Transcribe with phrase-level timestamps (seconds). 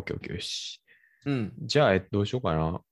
[0.00, 0.80] オッケーオッケーよし。
[1.26, 1.52] うん。
[1.60, 2.72] じゃあ、えどうしようかな。
[2.72, 2.82] と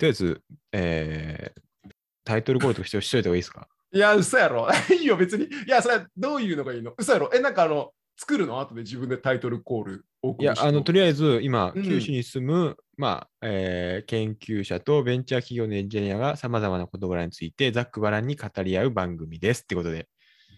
[0.00, 1.90] りあえず、えー、
[2.24, 3.68] タイトルコールとしてしといた方がいいですか？
[3.92, 4.68] いや、嘘やろ。
[4.92, 5.44] いいよ、別に。
[5.44, 6.94] いや、それはどういうのがいいの？
[6.98, 7.30] 嘘やろ。
[7.34, 8.60] え、なんかあの、作るの？
[8.60, 20.08] 後で自分でタイトルコールをいや、あの、とりあえず、今、うん九州に住む、まあ、えー研究者とベンチャー企業のエンジニアがさまざまな事柄について、ざっくばらんに語り合う番組ですってことで、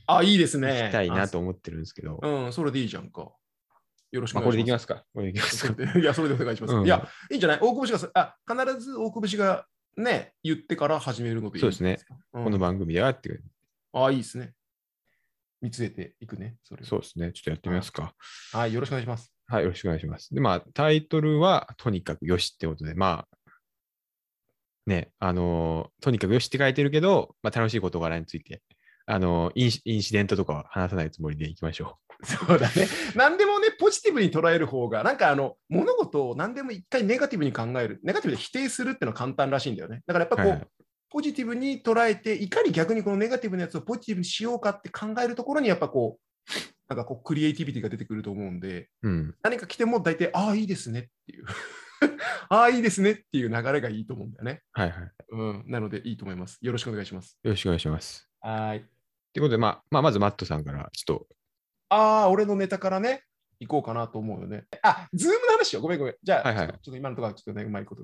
[0.06, 0.68] あ、いいですね。
[0.68, 2.28] 聞きたいなと思ってるんですけど、あ。
[2.28, 3.32] うん、それでいいじゃんか。
[4.12, 4.64] よろしくお願いします。
[4.64, 5.04] きますか。
[5.12, 5.98] これでいきますか。
[5.98, 6.74] いや、それでお願いします。
[6.74, 7.58] うんいや、いいんじゃない？
[7.60, 9.66] 大久保氏がさ、あ、必ず大久保氏が
[9.96, 11.98] ね、言ってから始めるのでいいそうですね。
[12.32, 13.42] うんこの番組ではっていう。
[13.92, 14.52] あ、いいですね。
[15.62, 16.56] 見つめていくね。
[16.62, 17.32] それそうですね。
[17.32, 18.14] ちょっとやってみますか。
[18.52, 19.32] はい、よろしくお願いします。
[19.48, 20.34] はい、よろしくお願いします。
[20.34, 23.38] で、まあ、タイトルは、とにかくよしってことで、まあ、
[24.86, 28.62] ね、あのーとにかくよしって書いてるけど、まあ、楽しい事柄について、
[29.06, 32.88] あのーインシ、インシデントとかは話さないつもりでいきましょ そうだね。
[33.14, 40.02] 何でもね、ポジティブに捉える方が、なんかあの、物事を何でも一回ネガティブに考える、ネガティブで否定するっていうのは簡単らしいんだよね。
[40.06, 40.38] だからやっぱう。
[40.38, 40.68] こう、はいはい
[41.08, 46.52] ポジティブに捉えて、いかに逆にこのネガティブなやつをポジティブにしようかって考えるところに、やっぱこう、
[46.88, 49.34] なんかこう、クリエイティビティが出てくると思うんで、うん。
[49.42, 51.44] 何か来ても大体、ああ、いいですねっていう。
[52.50, 54.62] ああ、いいですねっていう流れがいいと思うんだよね。
[54.72, 55.12] はいはい。
[55.30, 55.64] うん。
[55.68, 56.58] なので、いいと思います。
[56.60, 57.38] よろしくお願いします。
[57.42, 58.28] よろしくお願いします。
[58.40, 58.95] はい。
[59.36, 61.26] ということで、まあ、まあ、まずマットさんから、ちょっと、
[61.90, 63.22] ああ、俺のネタからね、
[63.60, 64.64] 行こうかなと思うよね。
[64.82, 65.82] あ、ズームの話しよう。
[65.82, 66.14] ごめんごめん。
[66.22, 68.02] じゃあ、はいはいちょっと今のところはちょっとね、うまいこと。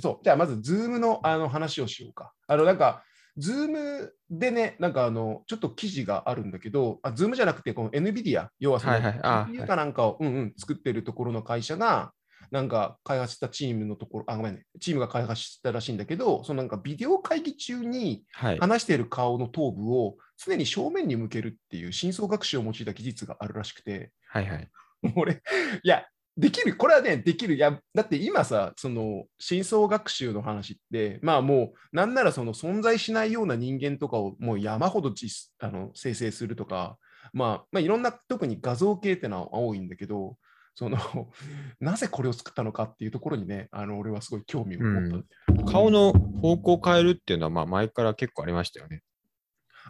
[0.00, 0.24] そう。
[0.24, 2.32] じゃあ、まず、ズームのあの話をしようか。
[2.48, 3.04] あの、なんか、
[3.36, 12.12] ズームでね、なんかあの、ちょっと記事があるんだけど、あズームじゃなくて、この NVIDIA、要はその、はいはいかなんかを、うんうん、作ってるところの会社が、
[12.52, 18.58] なんか開発したチームのところ、あ、ごめんね、チームが開発したらしいんだけど、そのなんかビデオ会議中にはい。
[18.58, 24.68] 話している顔の頭部を常に正面に向けるっていう深層学習を用いた技術があるらしくて、はいはい。
[25.16, 25.42] 俺、
[25.82, 27.56] いや、できる、これはね、できる。
[27.56, 36.96] いや、だって今さ、その、深層学習の話って、まあもう、なんならその存在しないような人間とかをもう山ほど実あの生成するとか、
[37.32, 40.36] まあ、まあ、いろんな、特に画像系ってのは多いんだけど、
[40.74, 40.98] その、
[41.80, 45.22] なぜこれを作ったのかっていうところにね、あの、俺はすごい興味を持っ
[45.54, 45.64] た。
[45.70, 49.02] 顔の方向を変えるっていうのは、まあ、前から結構ありましたよね。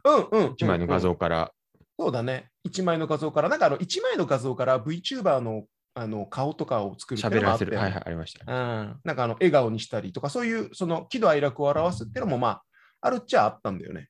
[0.04, 0.53] うんうん。
[0.53, 1.53] 一枚の画像から。
[1.98, 2.50] そうだね。
[2.66, 5.64] 1枚の画像から、なんかあの1枚の画像から VTuber の
[5.94, 7.76] あの顔とかを作る喋らせる。
[7.76, 8.50] はいはい、ありました。
[8.50, 12.62] うん、なんかあの笑顔にしたりとか、そういうその喜怒哀楽を表すっていうのも、まあ、
[13.03, 14.08] あるっちゃあったんだよね。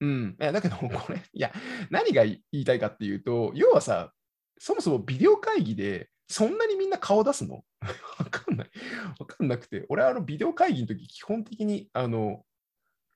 [0.00, 0.36] うん。
[0.36, 1.52] だけど、これ、いや、
[1.90, 4.12] 何が言いたいかっていうと、要はさ、
[4.58, 7.64] そもそもビデオ会議で、そんなにみんな顔出すの？
[8.18, 8.70] わかんない。
[9.18, 12.44] わかんなくて、俺はあのビデオ会議の時、基本的にあの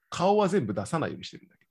[0.08, 1.65] 顔は全部出さないようにしてるんだけど。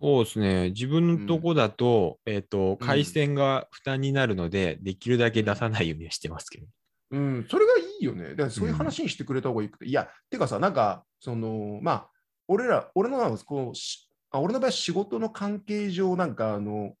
[0.00, 0.68] そうですね。
[0.70, 6.66] 自分のとこだと、えっ、と、回線が負担になるので、できるだけ出さないようにはしてますけど。
[7.12, 8.30] うん、それがいいよね。
[8.30, 9.86] だからそういう話にしてくれた方がいいくて。
[9.86, 12.10] いや、てかさ、なんか、その、まあ、
[12.48, 16.94] 俺ら、俺のこうしあ、俺の場合、仕事の関係上、なんか、あの、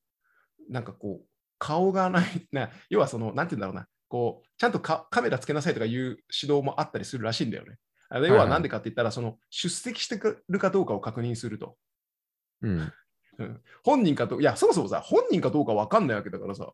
[0.68, 1.26] なんかこう、
[1.58, 7.76] 顔がない、な要はその、なんて言うんだろうな、こう、ちゃんとカカメラつけなさいとかいう指導もあったりするらしいんだよね。
[8.08, 11.76] あれ要はなんでかって言ったら、その、出席してくるかどうかを確認すると。
[12.62, 12.92] うん。
[13.38, 16.72] うん本人かと、いや、そもそもさ、本人かどうか分かんないわけだからさ、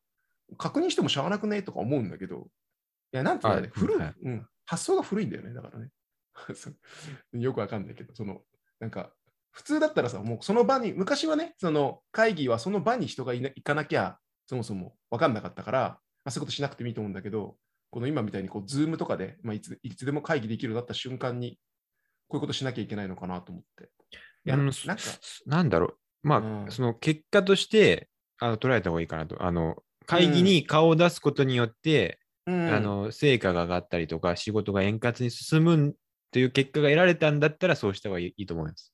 [0.56, 2.46] 確認してもしゃあなくねとか思うんだけど、
[3.12, 5.88] いや、なんていうんだろうね、はい古い、はいうん、発想が古いんだよね、だからね。
[7.32, 8.42] よくわかんないけど、その、
[8.80, 9.12] なんか、
[9.50, 17.58] 普通だったらさ、もうその場に、昔はね、その会議はその場に人がいな行かなきゃ、そもそも分かんなかったから、まあ、そういうことしなくてもいいと思うんだけど、
[17.90, 21.58] この今みたいにこう、ズームとかで、まあ、いついつでも会議できるようになった瞬間に、
[22.28, 23.90] こういうことしなきゃいけないのかなと思って。
[24.44, 25.02] いや、うんなんか、
[25.46, 25.96] なんだろう。
[26.22, 28.08] まあ、うんその結果として
[28.38, 29.42] あの捉えた方がいいかなと。
[29.42, 29.76] あの
[30.06, 35.94] 会議に顔を出すことによって、うんあの成果が上がったりとか、仕事が円滑に進む
[36.32, 38.92] という結果が得られたんだったら、そうした方がいいと思います。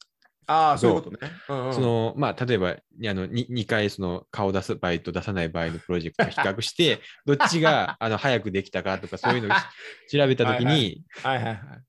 [0.49, 1.19] ああ、そういうことね。
[1.49, 9.59] うんうんそのまあ、例えばあの 2, 2回その顔を出す場合と出さない場合のプロジェクトを比較して、 どっちがあの早くできたかとか、そういうのを
[10.11, 11.88] 調べたときに、はいはいはいはい。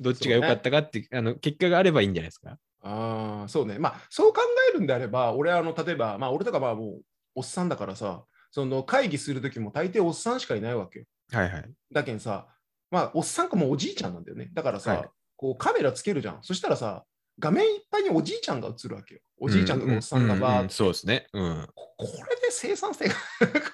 [0.00, 2.58] どっちが良かったかって、あの結果があればいいんじゃないですか？
[2.82, 3.78] ああ、そうね。
[3.78, 4.40] まあ、そう考
[4.70, 7.02] えるんであれば、俺、あの、例えば、まあ、俺とかまあもう、
[7.36, 11.04] おっさんだからさ、その会議するときも大抵おっさんしかいないわけよ。
[11.32, 11.70] はいはい。
[11.92, 12.48] だけんさ、
[12.90, 14.50] まあ、おっさんかもうおじいちゃんなんだよね。
[14.52, 16.38] だからさ、はいこうカメラつけるじゃん。
[16.42, 17.04] そしたらさ、
[17.40, 19.20] 画面いっぱいにおじいちゃんが映るわけよ。
[19.40, 20.74] おじいちゃんとかおっさんがバーって。
[20.74, 21.26] そうですね。
[21.32, 21.68] うん。
[21.74, 23.14] ここれで生産性が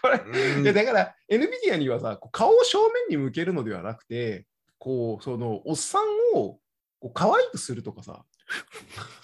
[0.00, 0.22] これ、
[0.56, 4.46] うんいやだから、NVIDIA にはさ、顔を正面に向けるのではなくて、
[4.78, 6.02] こう、その、おっさん
[6.38, 6.58] を
[7.00, 8.24] こう可愛くするとかさ、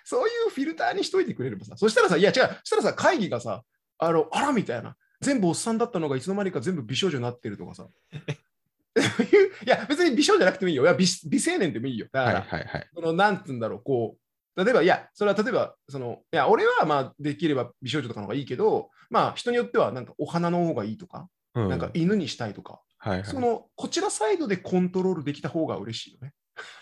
[0.05, 3.62] そういうフィルターにしといてくれればさ、そしたらさ、いや違う、そしたらさ、会議がさ、
[3.99, 7.87] あの、あらみたいな、全部おっさんだったのがいつの間にか全部美少女になってるとかさ。
[9.65, 10.83] いや、別に美少女じゃなくてもいいよ。
[10.83, 12.09] いや美美青年でもいいよ。
[12.11, 12.91] だはいから、はいはい。
[12.93, 14.17] そのなんつうんだろう、こ
[14.56, 23.25] う、例えば、いや、それは例えば、その、いや、俺はまあ、できれば美少女とかの方がいいけど、まあ、人によっては、なんかお花の方がいいとか、うん、なんか犬にしたいとか、はいはい。
[23.25, 26.32] その、こちらサイドでコントロールできた方が嬉しいよね。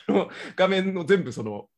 [0.56, 1.68] 画面の全部その、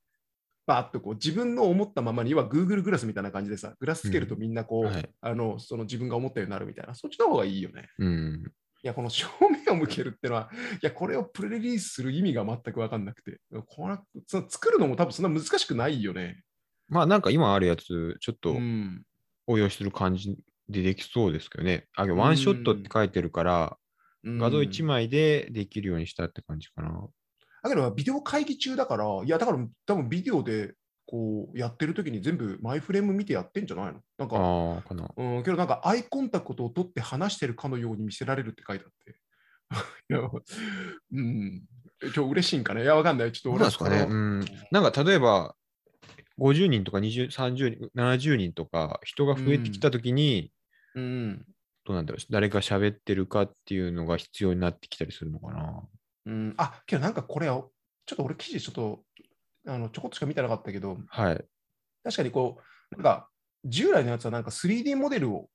[0.66, 7.88] バーッとこう自分の思ったままに、要は Google グラスみたいな感じでさ、グラスつけるとみんなこう、はいあのその自分が思ったようになるみたいな、そっちの方がいいよね。
[7.98, 8.42] うん。
[8.82, 9.26] いや、この正
[9.66, 16.42] 面を向けるってのは、いや、これをプレリリースする意味が全く分かんなくて、これその作るのも多分そんな難しくないよね。
[16.88, 19.02] まあなんか今あるやつ、ちょっとうん。
[19.46, 20.37] 応用してる感じ
[20.69, 21.88] でできそうですけどね。
[21.96, 23.76] あ、ワンショットって書いてるから、
[24.25, 25.02] 画像1枚。
[25.05, 27.06] 枚でできるようにしたって感じかな。
[27.62, 30.75] だけど、ビデオ会議中だから、いや、だから多分ビデオで
[31.06, 34.00] こうやってる時に全部マイフレーム見てやってんじゃないの？
[34.19, 35.11] なんか、かな。
[35.17, 39.17] うん、けどなんかアイコンタクトを取って話してるかのように見せられるって書いてあって。
[40.11, 40.20] いや、
[41.12, 41.62] うん。
[42.02, 42.82] 今日嬉しいんかね？
[42.82, 43.32] いや、わかんない。
[43.32, 44.06] ちょっと俺ですかね？
[44.08, 44.44] うん。
[44.70, 45.55] なんか例えば、
[46.38, 50.52] 50人とか20、30人、70人とか人が増えてきたときに、
[50.94, 51.38] うん。
[51.38, 51.44] ど
[51.92, 55.88] うなんだろう、誰が喋ってるかっていうのが必要になってきたりするのかな。
[56.26, 57.70] うん、あ、けどなんかこれ、ちょ
[58.12, 59.04] っと俺記事ちょっと、
[59.66, 61.44] あのちょこっとしか見てなかったけど、はい。
[62.02, 62.58] 確かにこ
[62.92, 63.28] う、なんか
[63.64, 65.48] 従来のやつはなんか 3D モデルを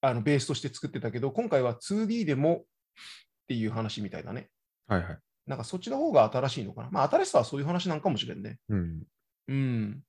[0.00, 2.58] あのベースとして作ってたけど、今回は 2D でもっ
[3.48, 4.48] ていう話みたいだね。
[4.86, 5.18] はいはい。
[5.46, 6.90] なんかそっちの方が新しいのかな。
[6.90, 8.58] まあ新しさはそういう話なんかもしれんね。
[8.68, 9.02] うん。
[9.48, 10.02] うん。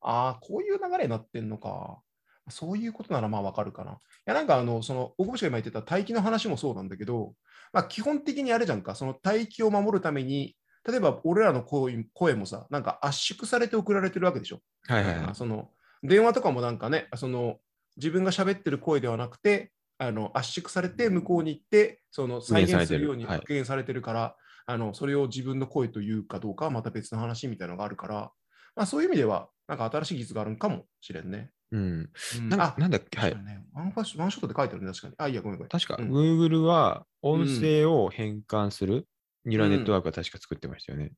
[0.00, 2.00] ああ、こういう流れになってんのか。
[2.48, 3.92] そういうことならまあわかるかな。
[3.92, 3.96] い
[4.26, 7.34] やなんかあの、その、大久保氏が今言ってた大気の話もそうなんだけど、
[7.72, 10.56] まあ基本的にあれじゃんか、その大気を守るために、
[10.86, 14.60] 例えば俺らの声声もさ、なんか圧縮されて送られてるわけでしょ。
[14.86, 15.34] はいはいはい。
[15.34, 15.70] その
[16.02, 17.58] 電話とかもなんかね、その
[17.96, 24.36] 自分が喋ってる声ではなくて、あの圧縮されて向こうに行って、その再現するようにはい復元されてるから、
[24.66, 28.32] あのそれを自分の声というかどうかはまた別の話みたいなのがあるから、
[28.74, 31.50] まあ、そういう意味では、なんか新しい技術があるんかもしれんね。
[31.72, 32.12] うん。
[32.32, 33.42] うんなんかなんだっけ、はい
[33.74, 35.14] ワンファッションワンショットで書いてあるね、確かに。
[35.18, 35.68] あ、いいや、ごめんごめん。
[35.70, 39.08] 確か、うん Google は音声を変換する
[39.44, 41.12] ニューラルネットワークは確か作ってましたよね。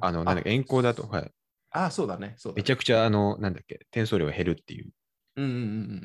[0.00, 1.32] あの、なんだっけ、エンコーダーと、はい。
[1.70, 2.34] あ、そうだね。
[2.38, 4.92] そうめちゃくちゃ、あの、なんだっけ、転送量が減るっていう
[5.36, 5.54] うんうんう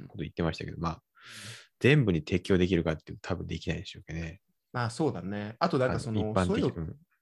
[0.05, 0.07] ん。
[0.07, 1.03] こと言ってましたけど、まあ、
[1.79, 4.41] 全部に適用できるかっていうと多分できないでしょうけどね。
[4.73, 5.55] まあそうだね。
[5.59, 6.77] あとなんかそあのういうの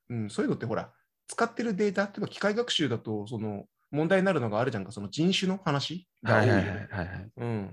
[0.09, 0.93] うん、そういうのってほら、
[1.27, 6.89] 使ってるデータ、例えば機械学習だと、その問題になるのがあるじゃんか、その人種の話が多いよね。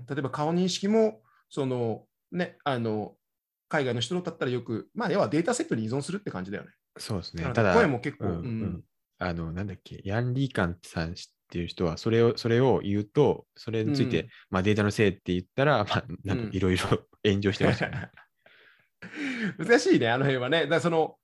[0.07, 3.15] 例えば顔認識も、そのね、あの、
[3.67, 6.69] 海外の人だったらよく、まあ、要はデータセットに依存するって感じだよね。
[6.97, 8.83] そうですねただ、声も結構、うん
[9.17, 11.13] あの、なんだっけ、ヤン・リーカンさんっ
[11.49, 16.83] ていう人は、それを、それを言うと、それについて、うんまあデータのせいって言ったら、まあ、なんうんかいろいろ
[17.25, 18.09] 炎上してましたね。
[19.57, 20.67] 難しいね、あの辺はね。
[20.67, 21.17] だその、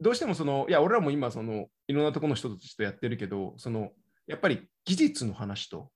[0.00, 3.92] どうしてもその、いや、俺らも今、その、いろんなところの人たちとやってるけど、その、
[4.26, 5.90] やっぱり技術の話と、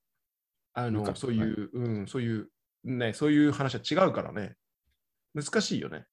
[0.73, 2.47] あの、昔そういう、うん、そういう、
[2.83, 4.55] ね、そういう話は違うからね。
[5.33, 6.05] 難しいよね。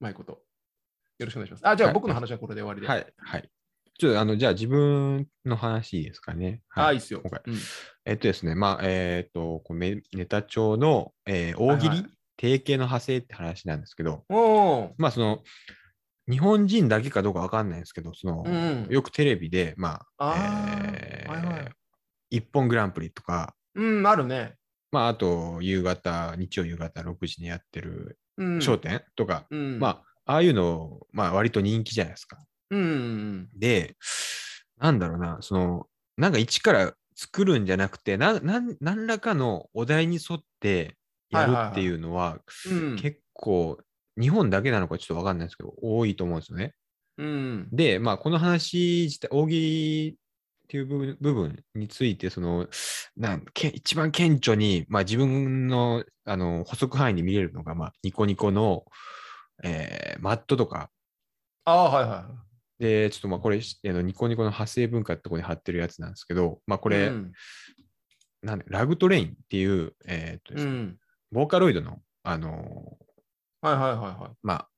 [0.00, 0.32] うまいこと。
[0.32, 1.66] よろしくお願いします。
[1.66, 2.86] あ、じゃあはい僕の話はこれで終わりで。
[2.86, 3.50] はい、はい。
[3.98, 6.62] ちょっと、あの、じゃあ自分の話いいですかね。
[6.70, 7.20] あ、はいいいっすよ。
[7.20, 7.58] 今回うん
[8.06, 14.24] えっとですね、まあ、えっと、こうメネタ帳の、えー大喜利、はいはい定型の派生って話なんですけど、
[14.98, 15.42] まあ、その、
[16.28, 21.72] 日本人だけかどうかわかんないんですけど、その、うんよくテレビで、まあ、あーえーはいはい
[22.30, 24.54] 一本グランプリとか、うん、あるね。
[24.90, 28.60] まあ、あと、夕方、日曜夕方6時にやってるうん。
[28.60, 32.38] 商店とか、うん、まあ、ああいうの、まあ、割と人気じゃないですか。
[32.70, 33.96] うんうんで、
[34.78, 40.96] なんだろうな、その、なんか一から作るんじゃなくて、ななん何らかのお題に沿って
[41.30, 42.38] やるっていうのは、
[42.68, 42.96] うん。
[42.96, 43.78] 結構、
[44.20, 46.72] 日本だけなのかちょっとわかんないですけど、多いと思うんですよね。
[47.18, 47.68] うん。
[47.70, 52.66] で、まあ、この話自体、大喜利っていう部分部分について、その、
[53.16, 58.84] なんけ一番顕著に、まあ、自分のあの補足範囲に見れるのが、まあ、ニコニコの、
[59.62, 60.90] えーマットとか、
[61.64, 62.44] ああ、はいは
[62.78, 66.92] で、ちょっとまあこれ、あのニコニコの派生文化ってところに貼ってるやつなんですけど、まあこい。
[66.92, 67.32] れ、うん
[68.42, 70.98] なんでラグトレインっていう、えーっとねうん。
[71.32, 73.04] ボーカロイドの、あのー
[73.64, 74.68] はいはいはいはまあ、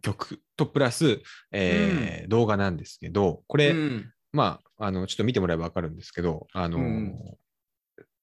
[0.00, 1.20] 曲とプラス、
[1.52, 3.60] えー動画なんですけど、こい。
[3.60, 4.12] れ、うん。
[4.32, 7.18] まあ、あの、ちょっと見てもらえばわかるんですけど、あのーうん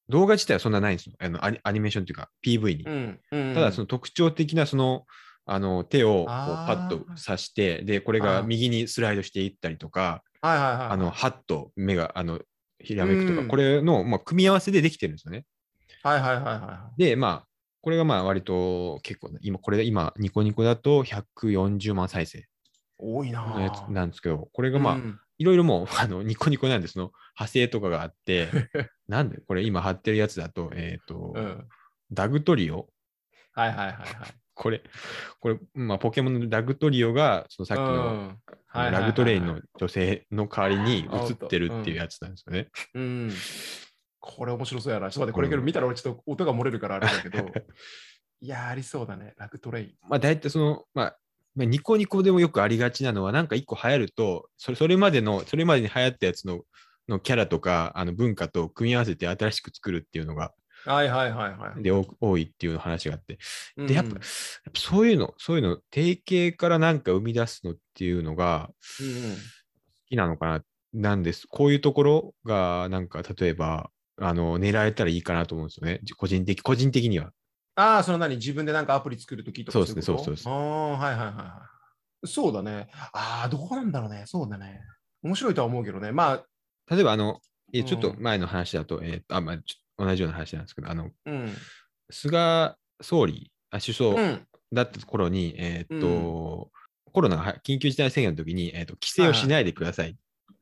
[0.10, 1.16] 動画自体はそんなないんですよ。
[1.20, 2.84] あのアニアニメーションというか PV に。
[2.86, 3.20] うん。
[3.30, 5.06] うんただ、その特徴的なその、
[5.46, 6.28] あの手をこう
[6.66, 10.88] パッと刺して、で、これが右にスライドしていったりとか、はいはいはい。
[10.92, 12.40] あの、ハッと目が、あの、
[12.80, 15.46] ひらめくとか、うんこれの、まあ、組み合わせでできてるんですよね。
[16.04, 17.47] はいはいはいはで、まあ、
[17.88, 22.46] これがまあ割と結構ね、今、これ今、ニコニコだと140万再生
[22.98, 23.90] 多いなのやつぁ。
[23.90, 28.50] なんですけど、これがまあ、うんいろいろもう、 あの、ニコニコなんで、その派生とかがあって、
[29.08, 31.68] なんで、これ今貼ってるやつだと、えっ、と、うん
[32.12, 32.90] ダグトリオ、
[33.54, 34.04] はいはいはいはい。
[34.54, 34.84] これ、
[35.40, 38.36] これ、まあ、ポケモンのダグトリオが、そのさっきの、
[38.74, 42.68] ラグトレインの女性の代わりに映ってるっていうやつなんですよね。
[42.96, 43.32] うん。
[44.36, 45.10] これ面白そうやな。
[45.10, 47.38] ちょっと待って、これけど見たら俺ちょっと音が漏れるからあれだけど。
[48.42, 49.34] いや、ありそうだね。
[49.38, 49.94] ラグトレイン。
[50.08, 51.18] まあ、大体その、まあ、
[51.56, 56.64] まあニコニコでもよくありがちなのは、なんか一個流行ると、それそれまでの、それまでに流行ったやつの
[57.08, 60.54] のキャラとかあの文化と組み合わせて新しく作るっていうのが
[60.86, 61.84] はいはいはいはい。
[61.84, 63.38] で多多いっていう話があって、
[63.76, 64.22] でやっぱうんやっ
[64.74, 68.70] ぱそういうの、そういうの、定型からなんか生み出すのっていうのが
[69.02, 69.42] うんうん好
[70.08, 71.46] きなのかな、なんです。
[71.50, 73.90] こういうところが、なんか例えば、
[74.20, 76.00] あの狙えたらいいかなと思うんですよね。
[76.04, 77.32] じ個人的、個人的には。
[77.76, 78.38] ああ、その何？
[78.38, 81.62] 自分でなんかアプリ作るときとかそうですねそうそうそうああ、はいはいはいは
[82.24, 82.28] い。
[82.28, 82.90] そうだね。
[83.14, 84.24] ああ、どうなんだろうね。
[84.26, 84.82] そうだね。
[85.22, 86.12] 面白いとは思うけどね。
[86.12, 86.46] まあ、
[86.94, 87.40] 例えば、あの、
[87.74, 89.58] えちょっとうん前の話だと、えーあまあ、
[89.98, 91.54] 同じような話なんですけど、あの、うん。
[92.10, 94.48] 菅総理、あ首相うん。
[94.74, 96.72] だった頃に、えーっと、
[97.14, 100.16] コロナ緊急事態宣言の時に、えーっと、規制をしないでくださいっ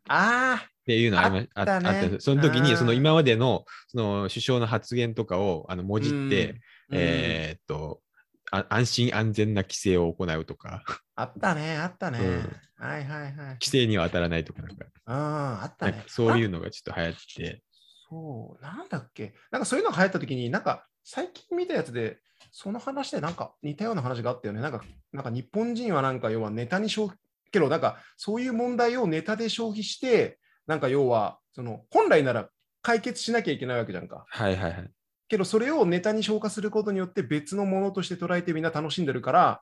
[0.09, 6.59] ああ、ていうのありまああったねあったんですその時に、うんその今までのその首相の発言とかをあのもじって、うん、
[6.91, 8.01] えーっと
[8.51, 10.83] あ、安心安全な規制を行うとか、
[11.15, 12.19] あったね、あったね。
[12.19, 13.33] うんはいはいはい。
[13.33, 16.03] 規制には当たらないとか、なんかああ、あったね。
[16.07, 16.49] そういうう。
[16.49, 17.63] のがちょっと流行って、
[18.09, 19.33] そう、なんだっけ？
[19.49, 22.19] なんかそういうのが流行った時に、なんか最近見たやつで、
[22.51, 24.61] その話でなんか似たような話があったよね。
[24.61, 27.17] なんか、なんか日本人はなんか要はネタに消費、
[27.49, 32.49] けどなんかそういう問題をネタで消費して、なんか要は、その本来なら
[32.81, 34.25] 解決しなきゃいけないわけじゃんか。
[34.27, 34.91] はいはいはい。
[35.27, 39.61] けどそれをネタに消化することによって別のものとして捉えてみんな楽しんでるから、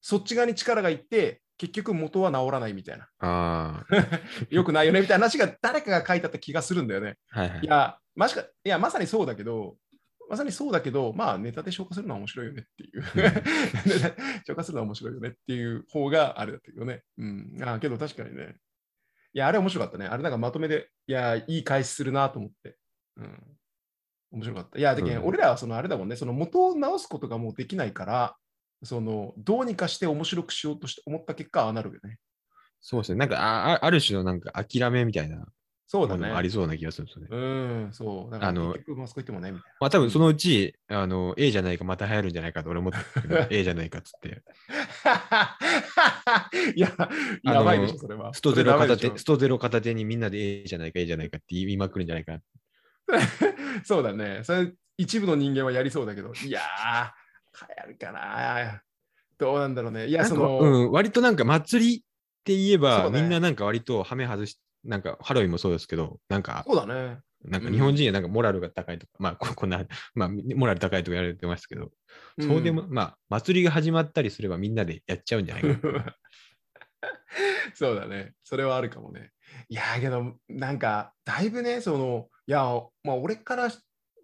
[0.00, 3.08] そっち側に力がいって、結局元は治らないみたいな。
[3.18, 3.84] あ
[4.48, 7.16] よくないよねみたいな話が誰かが書いてあった気がするんだよね。
[7.32, 7.66] あ、はいはいい。
[7.66, 9.76] や、ましかいやまさにそうだけど、
[10.28, 13.02] まさにそうだけど、まあネタで消化するのは面白いよねっていう。
[14.46, 17.02] 消化するのは面白いよねっていう方があれだったけどね。
[17.16, 17.56] うん。
[17.62, 18.56] あけど確かにね。
[19.34, 20.06] いや、あれ面白かったね。
[20.06, 22.76] あれなんかまとめで、いや、いい返しするなと思って。
[23.16, 23.58] うん。
[24.32, 24.78] 面白かった。
[24.78, 28.36] いや、だけど、うん俺らはそのあれだもんね、その元を直すことがもうできないから、
[28.82, 32.18] そのどうにかして面白くしようとして思った結果、ああなるよね。
[32.80, 33.18] そうですね。
[33.18, 35.46] なんかあ、あある種のなんか諦めみたいな
[35.90, 36.28] そうだね。
[36.28, 37.28] ありそうな気がするんですよね。
[37.30, 37.36] う
[37.88, 38.30] ん、そう。
[38.30, 44.42] だからあの結局、マスコ行ってもね、みたいまあ多分そのうち、あの、A じゃないかまた流行るんじゃないかと俺思ってるけど A じゃないかっつって。
[45.02, 45.56] な。
[46.76, 46.92] いや、
[47.42, 48.34] やばいでしょ、それは。
[48.34, 52.38] ストゼロ片手、ストゼロ片手にみんなで A じゃないか A じゃないかって言いまくるんじゃないか
[53.84, 54.40] そうだね。
[54.44, 58.82] それ、一部の人間はやりそうだけど、いやー、流行るかな。
[59.38, 60.08] どうなんだろうね。
[60.08, 62.00] いや、その、うん、割となんか祭りっ
[62.44, 67.18] て言えば、ねみんななんか割とハメ外し、なんかハロウィンもそうですけど、なんか、そうだね。
[67.44, 71.90] なんか日本人はなんかモラルが高いとか、まあここんな、まあモラル高いとか言われてますけど、
[72.40, 76.16] そうでも、まあ祭りが始まったりすればみんなでやっちゃうんじゃないかな。
[77.74, 78.32] そうだね。
[78.42, 79.30] それはあるかもね。
[79.68, 82.62] いやーけど、なんか、だいぶね、その、いや、
[83.04, 83.70] まあ、俺から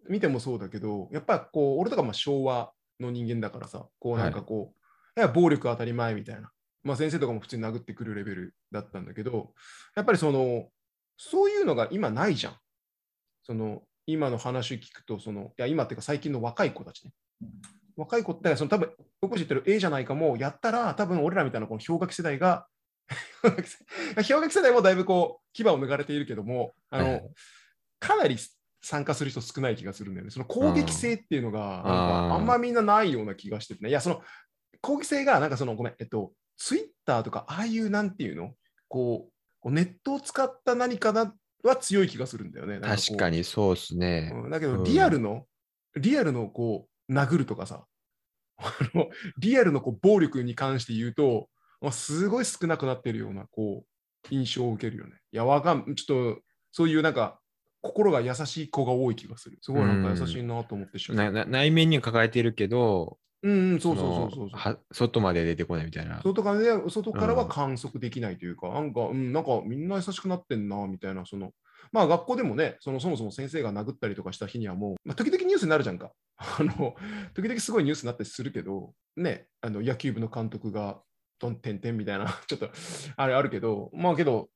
[0.09, 4.75] 見てもそうだけど、やっぱこう、俺とかまあ昭和の人間だからさ、こうなんかこ
[5.17, 6.51] う、い、や暴力当たり前みたいな。
[6.85, 9.53] まあ先生とかも普通に殴ってくるレベルだったんだけど、
[9.97, 10.69] やっぱりその、
[11.17, 12.57] そういうのが今ないじゃん。
[13.43, 17.13] その、今の話聞くと、その、いや、今っていうか最近の若い子たちね。
[17.97, 22.67] 若い子って、その多分、僕知ってる A じゃないかも、やったら、多分俺らみたいなこの氷河期世代が、
[24.17, 27.31] 氷河期世代もだいぶこう、牙を抜かれているけども、あの、
[28.01, 28.37] かなり
[28.83, 30.31] 参加する人少ない気がするんだよね。
[30.31, 33.91] その攻撃性っていうのが、あんまみんなないような気がしててね。
[33.91, 34.23] いや、その
[34.81, 38.55] 攻撃性が、なんかその、ごめん、えっと、ツイッターとか、ああいうなんていうの？
[38.89, 39.29] こ
[39.65, 42.79] う、ネットを使った何かなは強い気がするんだよね。
[42.79, 44.31] なんこう確かにそうですね。
[44.35, 45.47] うんだけど、うんリアルの、
[45.97, 47.87] リアルのこう、殴るとかさ、
[49.39, 51.49] リアルのこう暴力に関して言うと、
[51.81, 55.17] まあ、すごい少なくなってるような、こう、印象を受けるよね。
[55.33, 56.43] いや、わかん、ちょっと、
[56.73, 57.41] そういうなんか、
[57.83, 59.59] 心が優しい子が多い気がする。
[59.61, 61.33] すごいなんか優しいなと思ってしまう。
[61.33, 66.21] なな内面には抱えてるけど、うん、うん、そうそうそうそう外まで出てこないみたいな。
[66.23, 71.53] 外からね、外からは観測できないというか、なんか、うん、なんかみんな優しくなってんな、みたいな、その、
[71.93, 76.11] まあ学校でもね、そのそもそも先生が殴ったりとかした日にはもう、まあ、時々ニュースになるじゃんか。
[76.39, 76.97] あの、
[77.35, 81.01] 時々すごいニュースになったりするけど、ね、あの野球部の監督が、
[81.39, 82.71] どんてんてんみたいな、 ちょっと、
[83.17, 84.49] あれあるけど、まあけど、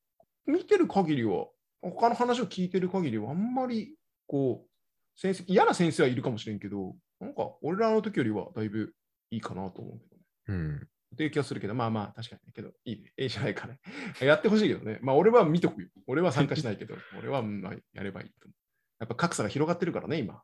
[0.46, 1.48] 見てる限りは、
[1.82, 3.94] 他の話を聞いてる限りは、あんまり、
[4.26, 8.94] こう、先生、嫌な先生はいるかもしれんけど、なんか、俺らの時よりはだいぶ
[9.30, 10.22] いいかなと思うけどね。
[10.48, 10.88] うん。
[11.14, 12.52] っていう気がするけど、まあまあ、確かにね。
[12.54, 13.12] けど、いいね。
[13.16, 13.80] ええじゃないかね。
[14.20, 14.98] やってほしいけどね。
[15.02, 15.88] まあ、俺は見とくよ。
[16.06, 18.54] 俺は参加しないけど、 俺は、まあ、やればいいと思う。
[19.00, 20.42] やっぱ格差が広がってるからね、今。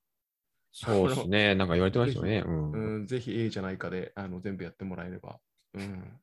[0.72, 1.54] そうですね。
[1.54, 2.42] なんか言われてましたよね。
[2.44, 2.72] うん。
[2.72, 5.38] うん、ぜひ A じゃないかであの全部やってもらえれば。
[5.74, 6.20] うん、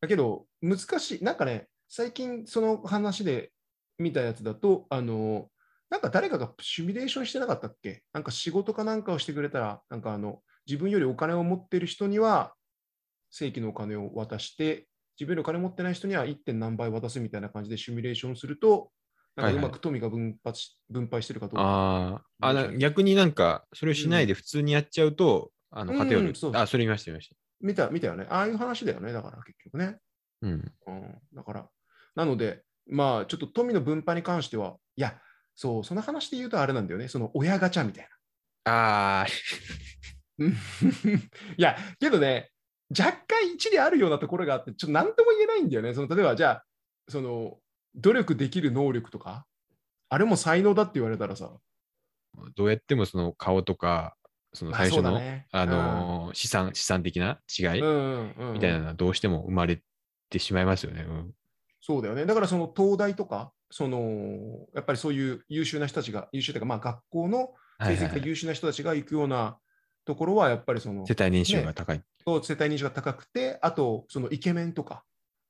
[0.00, 1.24] だけど、難しい。
[1.24, 3.52] なんかね、最近その話で
[3.98, 5.50] 見たやつだと、あの、
[5.90, 8.02] なんか誰かがシミュレーションしてなかったっけ？
[8.12, 12.54] なんか仕事かなんかをしてくれたら、なんかあの、自分よりお金を持ってる人には
[13.30, 14.88] 正規のお金を渡して、
[15.18, 16.36] 自分よりお金持ってない人には 1.
[16.36, 18.90] 点何倍渡すみたいな感じでシミュレーションすると、
[19.36, 21.62] なんかうまく富が分発し分配してるかどうか。
[21.62, 26.34] ああ、逆になんか、それをしないで普通にやっちゃうと、あの、うん偏る。
[26.34, 27.36] そうあ、それ見ました、見ました。
[27.60, 28.26] 見た見たよね。
[28.30, 29.12] ああいう話だよね。
[29.12, 29.98] だから結局ね。
[30.42, 30.72] うん。
[30.86, 31.68] うん、だから、
[32.14, 35.18] なので、まあ、ちょっと富の分配に関しては、いや、
[35.54, 38.08] そう、その話で言うとあれなんだよね、その親ガチャみたい
[38.64, 39.26] ああ、
[40.38, 40.46] な。
[40.46, 40.52] うん
[41.56, 42.50] いや、けどね、
[42.90, 45.94] 若干一理あるようなところがあって、ちょっと何とも言えないんだよね。
[45.94, 46.64] その例えば、じゃあ、
[47.08, 47.58] その、
[47.94, 49.46] 努力できる能力とか、
[50.08, 51.52] あれも才能だって言われたらさ、
[52.56, 54.16] どうやってもその顔とか、
[54.52, 59.82] そのまあ最初の、ねあのー資産、資産的な違いうんうんうんみたいなのはどうしても生まれ
[60.30, 61.02] てしまいますよね。
[61.02, 61.34] うん。
[61.80, 62.26] そうだよね。
[62.26, 67.48] だからその東大とか、そのやっぱりそういう優秀な人たちが、優秀というか、まあ学校の
[67.80, 69.58] 成績はいはいはいが優秀な人たちが行くような
[70.04, 72.00] ところは、やっぱりその世帯年収が高い。
[72.24, 75.02] そう世帯認証が高くて、あとそのイケメンとか、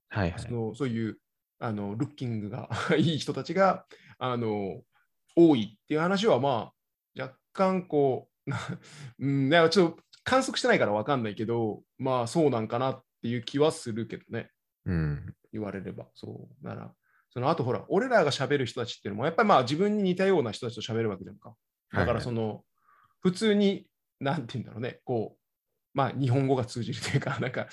[0.09, 0.50] はいはいそ。
[0.50, 1.19] のそういう
[1.59, 3.85] あのルッキングが いい人たちが
[4.19, 4.81] あの
[5.37, 6.73] 多いっていう話は、ま
[7.19, 8.59] あ、若干こう、な
[9.21, 14.50] うん、いやちょっと観測してないから分かんないけど、まあそうなんかなっていう気はするけどね。
[14.87, 15.35] うん。
[15.52, 16.07] 言われれば。
[16.14, 16.66] そう。
[16.66, 16.95] なら、
[17.35, 21.55] そのあとほら、俺らが喋る人たちっていうのも、やっぱりまあ自分に似たような人たちと喋るわけじゃんか。
[21.93, 22.62] だからその、
[23.21, 23.87] 普通に、
[24.21, 25.38] なんて言うんだろうね、こう、
[25.95, 27.67] まあ日本語が通じるというか、 なんか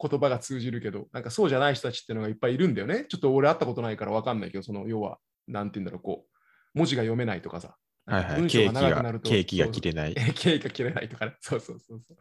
[0.00, 3.06] 言葉が通じるけど、なんかそうじゃない人たちっていうのがいっぱいいるんだよね。
[3.08, 6.38] ちょっと俺会ったことないから分かんないけど、その要は、なんて言うんだろう、こう、
[6.78, 7.76] 文字が読めないとかさ。
[8.06, 8.40] はいはい。
[8.40, 10.14] 文章が、長くなるとケーキが切れない。
[10.16, 11.36] えケーキが切れないとかね。
[11.40, 12.16] そうそうそうそう。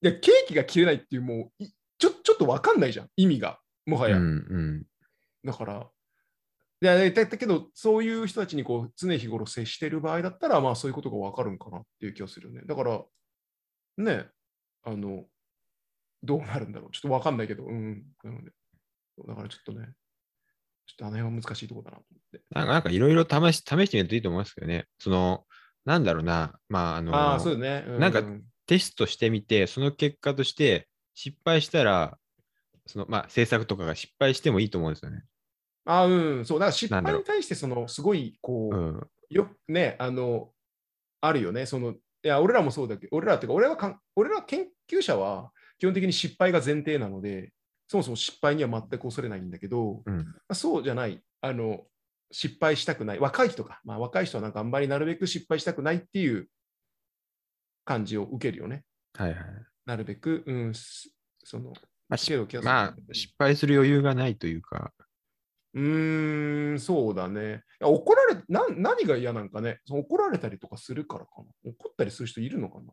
[0.00, 3.60] で、ケーキが切れないっていう、もうい、ちょちょっと分かんないじゃん、意味が。
[3.86, 4.16] もはや。
[4.16, 4.86] うんうん。
[5.48, 5.90] だから、
[6.80, 12.62] いやだだけど、そういう人たちにこう常日頃接してる場合だったら、まあそういうことがわかるんかなっていう気がするよね。
[12.66, 13.02] だから、
[13.96, 14.26] ね、
[14.84, 15.24] あの、
[16.22, 16.90] どうなるんだろう。
[16.92, 18.04] ちょっとわかんないけど、うん。
[18.22, 18.52] なので、
[19.26, 19.88] だからちょっとね、
[20.86, 22.42] ちょっとあの辺は難しいところだなと思って。
[22.50, 24.86] なんかなんかいろいろ試し試してみるといいと思いますけどね。
[24.98, 25.46] その、
[25.84, 26.58] なんだろうな。
[26.68, 27.84] まあ、あの、ああ、そうだね。
[27.88, 28.22] うなんか
[28.66, 32.18] テストしてみて、その結果として失敗したら、
[32.86, 35.24] そのまあ、制作とかが失敗してもいいと思うんですよね。
[35.88, 36.44] ああ、うん。
[36.44, 39.06] そう、だから失敗に対して、その、すごい、こう、うん。
[39.30, 40.50] よね、あの、
[41.22, 41.64] あるよね。
[41.64, 47.52] その、いや、俺らもそうだけど、俺らっていうか、俺はかん、俺ら研究者は基本的に失敗が前提なので、
[47.86, 50.16] そもそも失敗には全く恐れないんだけど、うん。
[50.18, 51.86] まあそうじゃない、あの、
[52.30, 56.48] 失敗したくない、若い人か、まあ若い人はなんかあんまりなるべく失敗したくないっていう
[57.86, 58.84] 感じを受けるよね。
[59.14, 59.38] はいはい。
[59.86, 61.10] なるべく、うん、す
[61.44, 61.72] その、
[62.10, 64.92] まあ、しけど気がするまあ、失敗する余裕がないというか、
[65.74, 67.62] うーん、そうだね。
[67.80, 71.70] いや怒られな、何が嫌なんかねその怒られたりとかするからかな。
[71.70, 72.92] 怒ったりする人いるのかな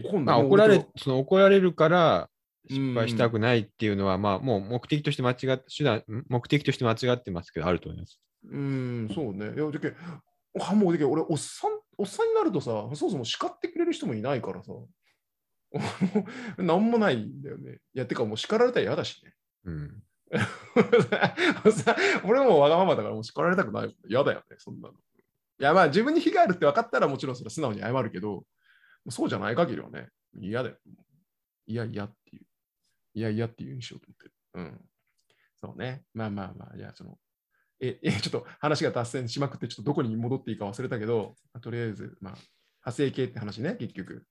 [0.00, 2.30] 怒んまあ、怒られその怒られるから
[2.70, 8.18] うん失敗したくないっていうのは、まあ、もう目的として間違って、手段、目的として間違ってますけど、あると思います。
[8.48, 9.54] うーん、そうね。
[9.54, 9.94] いや、だけ
[10.60, 14.72] あもうだけ俺、おっさん、おっさんになるとさ、そもそも叱ってくれる人もいないからさ、
[16.58, 17.80] なんもないんだよね。
[17.94, 19.34] いや、てかもう叱られたら嫌だしね。
[19.64, 20.03] うん。
[22.24, 23.96] 俺もわがままだからもう叱られたくない。
[24.08, 24.94] 嫌だよね、そんなの。
[24.94, 28.44] いや、まあ自分に非があるって分かったらもちろんそれ素直に謝るけど、
[29.08, 30.76] そうじゃない限りはね、嫌だよ。
[31.66, 32.46] いや、嫌っていう。
[33.14, 34.32] いや、嫌っていう印象と思ってる。
[34.54, 34.80] うん。
[35.56, 36.04] そうね。
[36.12, 37.18] まあまあまあ、じゃあその、
[37.80, 42.34] え、えちょっと話が脱線しまくって、ちょっとどこに戻っていいか忘れたけど、とりあえず、まあ、
[42.84, 44.26] 派生系って話ね、結局。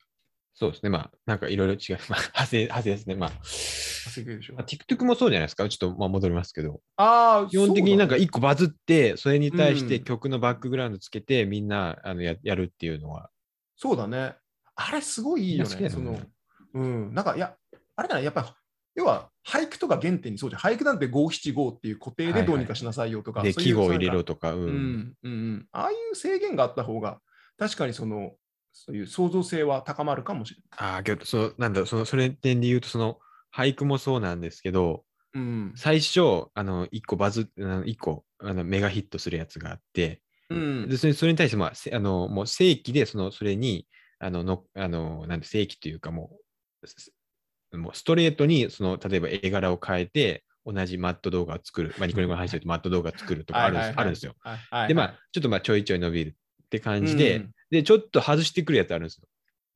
[0.55, 0.89] そうですね。
[0.89, 1.97] まあ、なんかいろいろ違う。
[2.09, 3.15] まあ、派生、派生ですね。
[3.15, 4.65] まあ、派生系でしょまあ、。
[4.65, 5.67] TikTok もそうじゃないですか。
[5.67, 13.31] ちょっとまあ戻りますけど、ああ、基本的になんか一個バズって、それに対してうん曲のバックグラウンドつけて、みんなあのややるっていうのは、だ
[13.77, 14.35] そうだね。
[14.75, 15.69] あれすごいいいよね。
[15.69, 16.27] いや好きだよね
[16.73, 17.13] その、うん。
[17.13, 17.55] なんか、いや、
[17.95, 18.55] あれだね、やっぱ、
[18.95, 20.61] 要は、俳句とか原点にそうじゃん。
[20.61, 23.41] 俳句なんて五七五っていう固定でどうにかしなさいよとか。
[23.41, 24.57] で、そういう記号を入れろとか、う。
[24.57, 25.67] うんん、うん、うん。
[25.71, 27.19] ああいう制限があった方が、
[27.57, 28.33] 確かにその、
[28.73, 33.19] そういう創造性は高まるかもしれああ、けど、その、なんだその、それ点で言うと、その、
[33.55, 35.43] 俳句もそうなんですけど、ない。
[35.43, 35.73] うん。
[35.75, 43.88] 最初、あの、一個バズあの一個、あの、メガヒットするやつがあって、うんで、それそれに対して、まあ、せあの、もう正規で、その、それに、
[44.19, 46.39] あの、のあのなんて正規というかも
[46.81, 47.13] う、す
[47.73, 51.93] もうストレートに、その、例えば絵柄を変えて、同じマット動画を作る。
[51.97, 54.33] まあ、ニコニコの配信でマット動画を作るとかあるんですよ。
[54.88, 59.27] で、まあ、ちょっとまあ、ちょいちょい伸びるって感じで、うんで、ちょっと外してくるやつあるんですよ。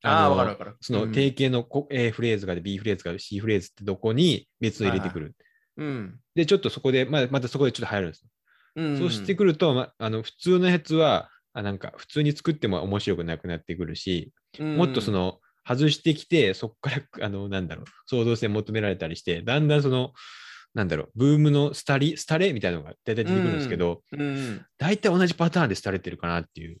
[0.04, 0.76] ああ、のわかるわかる。
[0.80, 5.34] そのうん定型のこ A フレーズがで B フレーズが C フレーズってどこに別の入れてくる。
[5.76, 6.20] うん。
[6.36, 8.28] で、ちょっとそこで、まあ、またそこでちょっと入るんですよ。
[8.76, 20.12] うんそうしてくると、ま、あの普通のやつは、あなんか普通に作っても面白くなくなってくるし、もっとそ、の外してきて、そこから、あの、なんだろう、創造性求められたりして、だんだんその、
[20.74, 24.66] なんだろう、ブームのスタリ、スタレみたいなのが大体出てくるんですけど、うんうん。
[24.78, 26.78] 大体同じパターンで廃れてるかなっていう。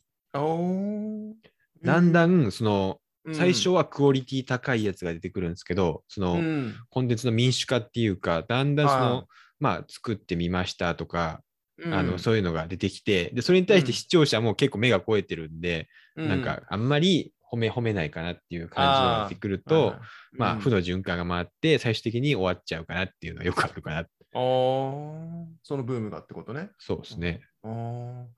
[1.82, 3.00] だんだうんん、その、
[3.32, 6.76] 最初はクオリティ高いやつが出てくるんですけど、その、うん。
[6.90, 9.04] コンテンツの民主化っていうか、だんだんそはい。
[9.04, 9.26] の、
[9.60, 11.42] まあ、作ってみましたとか、
[11.78, 11.94] うん。
[11.94, 19.96] あの、そういうのが出てきて、で、それに対して視聴者も結構目が肥えてるんで、なんか、あんまり褒め褒めないかなっていう感じが出てくると、
[20.32, 23.98] まあ、負の循環が回って、最終的に終わっちゃうかなっていうのはよくあるかな。
[23.98, 25.44] あー。
[25.62, 26.70] そのブームがってことね。
[26.78, 27.40] そうですね。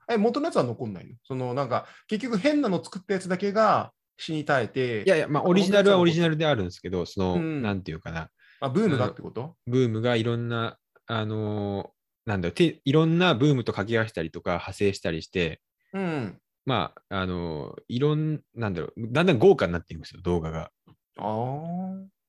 [0.09, 1.15] え、元のやつは残んないの？
[1.25, 6.33] そのなんか、結局変なの作ったやつだけが死に絶えて、いやいや、まあ、オリジナルはオリジナル。
[6.33, 8.31] ルであるんですけど、その、うんなんていうかな、
[8.61, 9.57] あ、ブームがってこと？
[9.67, 11.89] ブームがいろんな、あのー
[12.27, 15.61] なんだろうて、いろんなブームと掛け合わせたりとか、派生したりして、
[15.93, 16.39] うん。
[16.67, 20.71] まあ、あのーいろん、なんだろう、だんだん豪華になっていくんですよ、動画が。
[21.19, 21.23] あ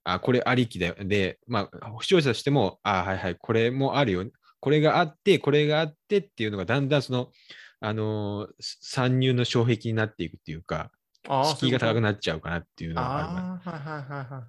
[0.06, 0.14] あ。
[0.14, 0.96] あ、これありきだよ。
[1.00, 4.26] で、まあ、視聴者としても、あ、はいはい、これもあるよ。
[4.62, 7.32] これがあって、これがあってっていうのが、だんだんその、
[7.82, 10.91] あのー参入の障壁になっていくっていうか、
[11.28, 14.43] 敷居が高くななっちゃうかなっていうのがあるかああ、はいはいはいはい。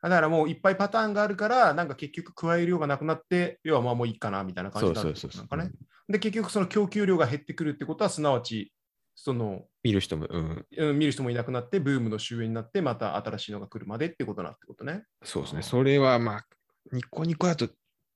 [0.00, 5.78] あだからもういっぱいパターンがあるから、なんか結局加える量がなくなって、要はまあもういいかなみたいな感そじになるうそうそうそうってことなんかね。
[6.08, 8.72] で、結局その供給量が減ってくるってことは、すなわち、
[9.14, 15.04] その、見る人も、うん、うん見る人もいなくなって、ブームの終焉になって、また新しいのが来るまでってことなってことね。
[15.24, 15.62] そうですね。
[15.62, 16.46] それはまあ、
[16.92, 17.68] ニコニコだと、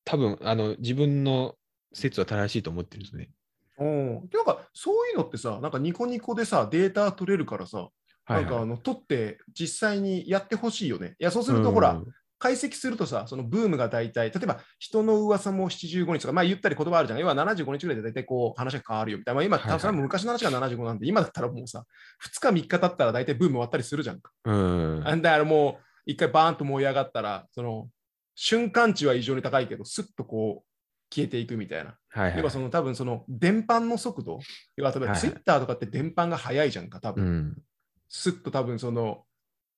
[0.04, 1.54] 多分あの自分の
[1.92, 3.30] 説は正しいと思ってるんですね。
[3.78, 7.90] おなんかそういうのってさ、なんかニコニコでさ、データ取れるからさ、は
[8.30, 8.44] い、はい。
[8.44, 11.16] なんかあの取って実際にやってほしいよね。
[11.18, 12.06] いや、そうするとほら、うん
[12.42, 17.20] 解析するとさ、そのブームが大体、例えば人の噂も75日とか、まあ言ったり言葉あるじゃん。
[17.20, 19.36] 要は75日ぐらいで大体こう話が変わるよみたいな。
[19.36, 21.84] まあ今、はいはい昔の話が75なんで、今だったらもうさ、
[22.26, 24.32] 2日3日経ったら大体ブーム終わったりするじゃんか。
[24.44, 27.88] うんだからもう一回バーンと燃え上がったら、その
[28.34, 31.96] 瞬間値は異常に高いけど、スッとこう消えていくみたいな。
[32.08, 34.38] はいはい要はその多分その電波の速度、
[34.76, 37.24] 要は例えばはいはいツイッターとかって電波が速いじゃんか、多分。
[37.24, 37.62] うん。
[38.08, 39.24] スッと多分その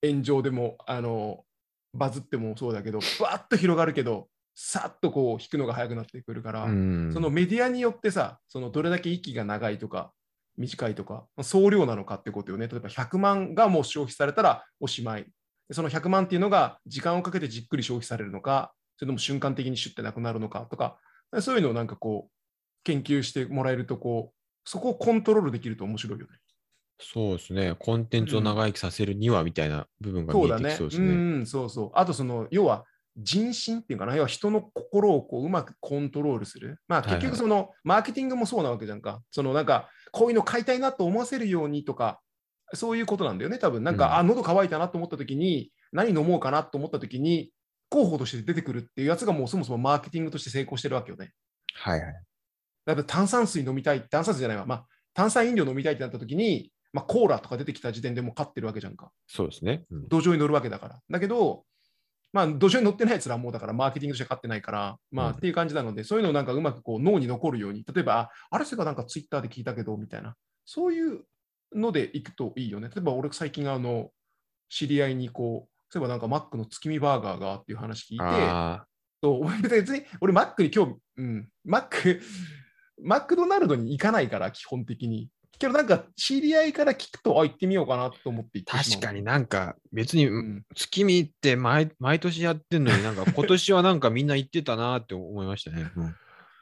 [0.05, 1.45] 炎上でもあの
[1.95, 10.13] バズってもそうだけど、ふわっと広がるけど、さっとこう引くのが早くなってくるから、うんそのメディアによってさ、そのどれだけ息が長いとか、
[10.57, 12.69] 短いとか、総量なのかってことよね。
[12.69, 15.27] 例えば100万がもう消費されたらおしまい。
[15.69, 20.99] でその100万っていうのが時間をかけてじっくり消費されるのか、それとも瞬間的にシュッてなくなるのかとか、
[21.41, 22.31] そういうのをなんかこう、
[22.85, 26.33] 研究してもらえると、こう、そこをコントロールできると面白いよね。
[27.01, 27.75] そうですね。
[27.79, 30.57] コンテンツを長生きさせるにはみたいな部分が見え。
[30.59, 31.41] てきそうですね。
[31.41, 31.91] ん、そうそう。
[31.95, 32.85] あと、その、要は、
[33.17, 36.81] 人心っていうかな、要は人の心をこううまくコントロールする。
[36.89, 39.23] まあはいはい結局その、マーケティングもそうなわけじゃんか。
[39.31, 42.21] そのなんか、こういうの買いたいなと思わせるようにとか、
[42.73, 43.85] そういうことなんだよね、多分。
[43.85, 47.51] なんか、うんあ、喉乾いたなと思った時に、何飲もうかなと思った時に、
[47.91, 51.33] 候補として出てくるっていうやつがもうそもそもマーケティングとして成功してるわけよね。
[51.75, 52.15] はいはい。
[52.87, 59.11] やっぱ炭酸水飲みたい、炭酸水じゃないわ、まあ、炭酸飲料飲みたいってなった時に、まあ、コーラとか出てきた時点でもう勝ってるわけじゃんか。
[59.27, 59.85] そうですね。
[59.91, 61.01] うん土壌に乗るわけだから。
[61.11, 61.65] だけど、
[62.33, 71.23] まあ、土壌に乗ってないやつらはもうだからマーケティングとして勝ってないから、まあ、うんっていう感じなので、そういうのをなんかうまくこう脳に残るように、例えば、ああれそれかなんかツイッターで聞いたけど、みたいな、そういう
[71.75, 72.89] のでいくといいよね。
[72.89, 74.11] 例えば、俺最近、あの、
[74.69, 78.85] 知り合いにこう、そういえばなんかマックの月見バーガーがっていう話聞いて、あ
[79.23, 82.21] そう俺 別に、俺マックに興味、うん、マック、
[83.03, 85.29] マクドナルドに行かないから、基本的に。
[85.57, 90.65] けどなんか知り合いから聞くと、あ、行ってみようかなと思ってって確かになんか別にうん。
[90.75, 95.93] 月見って毎毎年やってんのになんか 今年はなんかみんな行ってたなって思いましたね。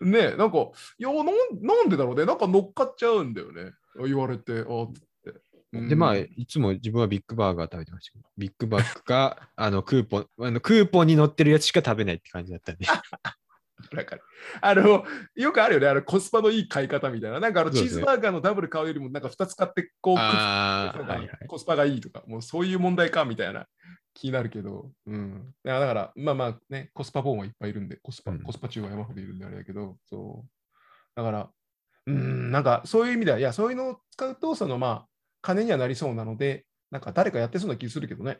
[0.00, 0.10] うん。
[0.12, 0.58] ねえ、なんか、
[0.98, 1.26] いやなん、
[1.62, 5.40] なんでだろうね、なんか乗っかっちゃうんだよね、言われて、あつって。
[5.72, 12.84] うんで、まあ、いつも自分はビッグバーガー食べてましたけど、ビッグバッグか、 あの、クーポン、あのクーポンに載ってるやつしか食べないって感じだったんで。
[13.92, 14.16] なんか
[14.60, 17.40] あの、よくあるよね、あのコスパのいい買い方みたいな。
[17.40, 20.16] なんかあのチーズバーガーのダブル買うよりも、なんか2つ買って、こう。
[21.48, 23.66] コスパがいいとか、もうそういう問題かみたいな
[24.14, 25.54] 気になるけど、うん。
[25.64, 30.48] だから、まあまあね、コスパボーンはいっぱいいるんで、コスパ、うんコスパ中は山ほどいるんであれだけど、そう。
[31.14, 31.50] だから、
[32.06, 35.06] うん、なんかそういう意味では、いや、そういうのを使うと、そのまあ、
[35.40, 38.38] 金にはなりそうなので、なんか誰かやってそうな気するけどね。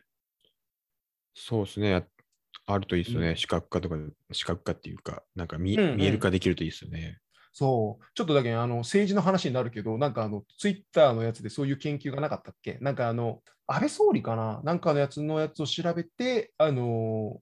[1.33, 2.05] そうですね。
[2.65, 3.29] あるといいですよね。
[3.29, 3.95] うん視覚化とか、
[4.31, 7.19] 視覚化っていうか、なんか見,、うんうん見える化できるといいですよね。
[7.51, 12.77] そう、ちょっとだけあの政治の話になるけど、なんかあのツイッターのやつでそういう研究がなかったっけ？
[12.81, 14.61] なんかあの安倍総理かな？
[14.63, 17.41] なんかのやつのやつを調べて、あの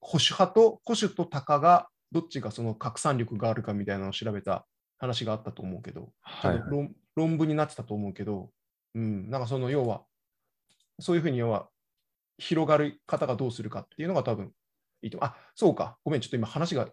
[0.00, 4.66] 保守派と保守と鷹がどっちがその拡散力があるかみたいなのを調べた
[5.00, 8.50] 話があったと思うけど、多はい、分論論文になってたと思うけど、
[8.94, 10.02] うん、なんかその要は、
[11.00, 11.68] そういうふうに要は
[12.38, 14.52] 広がる方がどうするかっていうのが多分
[15.02, 15.30] いいと思う。
[15.30, 15.96] あ、そうか。
[16.04, 16.88] ごめん、ちょっと今話が、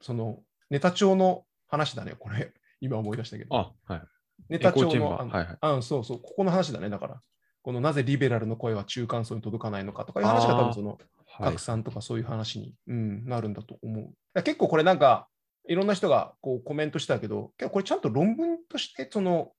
[0.00, 0.40] その
[0.70, 2.52] ネタ帳の話だね、これ。
[2.80, 3.56] 今思い出したけど。
[3.56, 4.02] あ、はい。
[4.50, 5.20] ネタ帳の。
[5.20, 5.58] あのはいはい。
[5.60, 7.20] あそうそう、ここの話だね、だから。
[7.62, 14.42] このなぜリベラルの声は中間層に届かないのかとかいう話が多分そのはい拡散とかそういう話に、うん、なるんだと思う。
[14.42, 15.28] 結構これなんか、
[15.68, 19.52] いろんな人がこうコメントしたけど、結構これちゃんと論文として、その、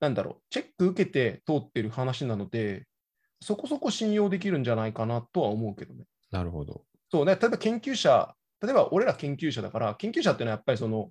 [0.00, 2.86] なんだろう、チェック受けて通ってる話なので、
[3.42, 6.04] そこそこ信用できるんじゃないかなとは思うけどね。
[6.30, 6.84] なるほど。
[7.10, 11.10] そうね、例えば研究者、例えば俺ら研究者だから、研究者っていうのはやっぱりその、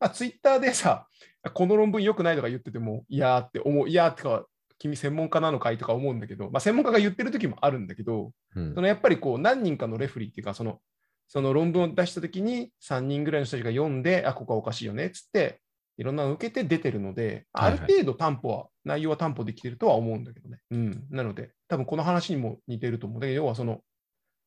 [0.00, 1.06] まあ、ツイッターでさ、
[1.54, 4.44] この論文良くないとか言ってても、いやーって思う、いやーってか、
[4.78, 10.80] 君専門家なのかいとか思うんだけど、まあ、専門家が言ってる時もあるんだけど、うんそのやっぱりこう何人かのレフリーっていうか、その
[11.28, 15.60] その論文を出した時に3人ぐらいの人たちが読んで、あ、ここはおかしいよねっつって、
[15.98, 20.58] いろんなのを受けて出てるので、はいはいある程度担保は、内容は担保できてるとは思うんだけどね。
[20.70, 21.06] うん。
[21.10, 23.20] なので、多分この話にも似てると思う。
[23.20, 23.82] だけど、要はその、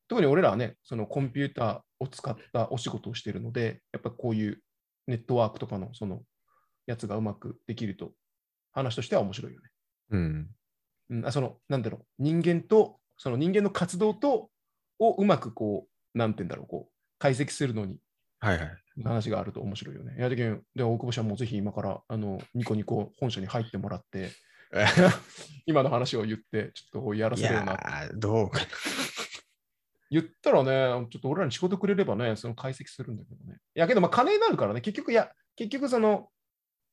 [0.08, 4.60] 特に俺らはね、そのコンピューターを使ったお仕事をしているので、やっぱこういう
[5.08, 6.22] ネットワークとかのその
[6.88, 8.12] やつがうまくできると、
[8.72, 9.70] 話としては面白いよね。
[10.12, 10.50] うん。
[11.12, 14.50] うん、あその、なんだろう、人間と、その人間の活動と、
[15.00, 17.98] をうまくこう、なんて言うんだろう、こう、解析するのに
[18.40, 19.04] はいはい。
[19.04, 20.16] 話があると面白いよね。
[20.18, 20.36] いや、で
[20.76, 24.32] 大久保さんもぜひ今から、あの、ニコニコ本社に入ってもらって、
[25.66, 27.78] 今の話を言って、ちょっとやらいせるような。
[28.14, 28.66] どうかな。
[30.10, 33.60] 言ったらね、ちょっと俺らに仕事くれればね、その解析するんだけどね。
[33.76, 36.30] いや、けど、まあ、金になるからね、結局、いや、結局、その、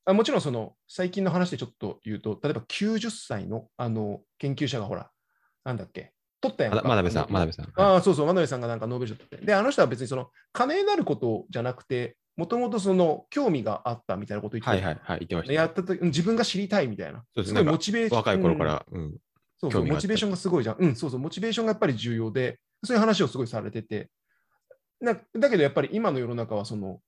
[0.04, 5.10] あもちろん、その、最近の話でちょっと言うと、例えば90歳の、あの、研究者がほら、
[5.64, 7.72] なんだっけ、取ったやんかまだ真鍋さん、真鍋さん。
[7.74, 9.46] ああ、そうそう、真鍋さんがなんかノーベル賞取って。
[9.46, 15.52] で、あの人は別にその、金になることじゃなくて、もともとその、興味があったみたいなことを言ってたはいはいはい、言ってました。
[15.52, 17.18] やったとうん自分が知りたいみたいな。
[17.34, 18.18] そうですすごいなんかモチベーション。
[18.18, 18.86] 若い頃かうんら。
[18.92, 19.16] うん。
[19.60, 20.76] そうそう、モチベーションがすごいじゃん。
[20.78, 24.08] うん、そうそう、モチベーションがやっぱり重要で、そういう話をすごいされてて。
[25.00, 27.00] なだけどやっぱり今の世の中はその、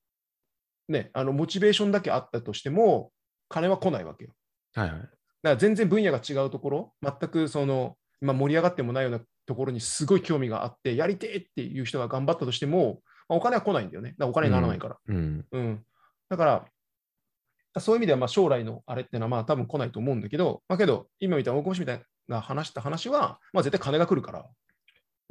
[0.88, 3.12] ね、あのモチベーションだけあったとしても、
[3.48, 4.32] 金は来ないわけよ。
[4.74, 5.00] はいはい。
[5.00, 5.10] だか
[5.42, 14.10] ら全然分野が違うところ、全くその、今盛り上がってもないようなところにすごい興味があって、やりてえっていう人が頑張ったとしても、まあ、お金は来ないんだよね。
[14.10, 14.98] だからお金にならないから。
[15.06, 15.46] うん。
[15.50, 15.84] うん。
[16.28, 24.46] だから、そういう意味ではまあ将来のあれっていうのはまあ多分来ないと思うんだけど、まあけど、今みたいな大久保氏みたいな話した話は、まあ絶対金が来るから。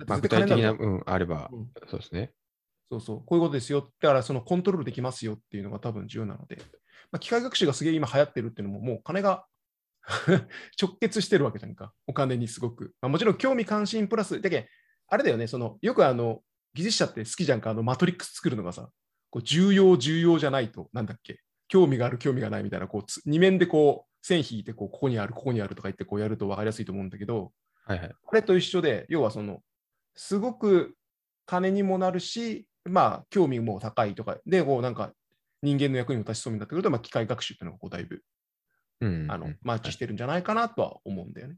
[0.08, 2.32] まあ、具体的な、うん、あれば、うんそうですね。
[2.90, 3.92] そうそう、こういうことですよ。
[4.00, 6.58] だからそのコントロールできますよっていうのが多分重要なので、
[7.12, 9.46] まあ、機械学習がすげえ今流行ってるっていうのも、もう金が
[10.82, 11.94] 直結してるわけじゃんか。
[12.08, 12.94] お金にすごく。
[13.02, 14.68] まあ、もちろん興味関心プラス、だけど
[15.10, 16.42] あれだよね、そのよくあの
[16.74, 18.90] 技術者って好きじゃんか、あのマトリックス作るのがさ、
[19.30, 27.52] こう重要、重要じゃないと、なんだっけ、興味がある、興味がないみたいな、こうつ二面でこう線引いてこう、ここにある、ここにあるとか言ってこうやると分かりやすいと思うんだけど、
[27.86, 28.12] はいはい。
[28.24, 29.62] これと一緒で、要はその、
[30.16, 30.96] すごく
[31.46, 35.12] 金にもなるし、まあ、興味も高いとか、で、こうなんか
[35.64, 38.22] 人間の役にも立ちそうになってくると、まあ、機械学習っていうのがこうだいぶ
[39.02, 39.28] うん。
[39.30, 41.56] あのうんマッチしてるんじゃないかなとは思うんだよね。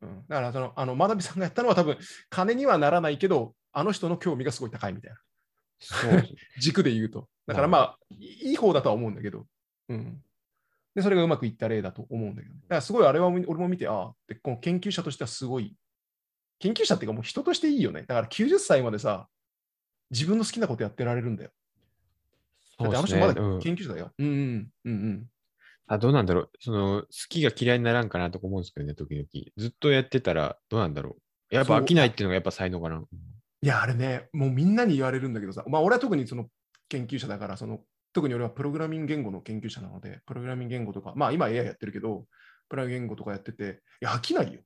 [0.00, 1.98] うん、だからその、あの、真鍋さんがやったのは多分、
[2.30, 5.18] 金にはならないけど、あの人の興味がすごい高いみたいな。
[5.80, 6.22] そう。
[6.60, 7.28] 軸で言うと。
[7.46, 9.46] だからまあ、いい方だとは思うんだけど、
[9.88, 10.22] うん。
[10.94, 15.76] で、それがうまくいった例だと思うんだけど、だからすごいあれは俺も見て、ああ、でこの研究者としてはすごい、
[16.58, 18.02] 研究者っていうかもう人としていいよね。
[18.02, 19.28] だから90歳までさ、
[20.10, 21.50] 自分の好きなことやってられるんだよ。
[22.78, 24.12] だってあの人まだうん研究者だよ。
[24.18, 25.30] うんうんうんうん。
[25.88, 26.50] あ、どうなんだろう。
[26.60, 29.26] その、好きが嫌いにならんかなとか思うんですけどね、時々。
[29.56, 31.16] ずっとやってたら、どうなんだろ
[31.50, 31.54] う。
[31.54, 33.02] やっぱ飽きないっていうのがやっぱ才能かな。
[33.62, 36.46] いや、あれね、もうみんなに言われるんだけどさ、まあ俺は特にその
[36.90, 37.80] 研究者だから、その
[38.12, 42.26] 特に俺はプログラミング言語の研究者なので、プログラミング言語とか、まあ今 AI やってるけど、
[42.68, 44.60] プログラミング言語とかやってて、いや、飽きないよ。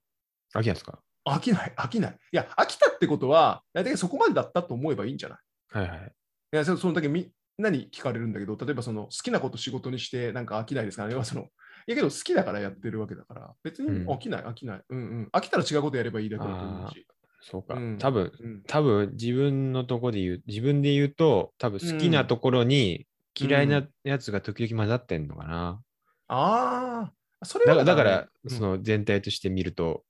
[0.55, 1.03] 飽きないですか？
[1.25, 2.19] 飽きない、飽きない。
[2.33, 6.15] いや、飽きたってことは、大体そこまでだったと思えばいいんじゃないはいはい。
[6.53, 11.07] いや、そそのだけみんなに聞かれるんだけど、例えばその好きなこと仕事にして、なんか飽きないですか？
[11.07, 11.25] ね。
[11.25, 11.47] そのい
[11.91, 14.83] やけど好きだからやってるわけだから、別にうん飽きない、飽きない。
[14.89, 15.29] うんうん。
[15.33, 17.07] 飽きたら違うことやればいいだけだと思うし。
[17.41, 17.75] そうか。
[17.75, 23.07] うん多分、うん多分自分のとこで言う、自分で言うと、多分好きなところに
[23.39, 25.83] 嫌いなやつが時々混ざってんのかな。
[26.29, 30.05] ああ、それはだから、だからうんその全体として見ると、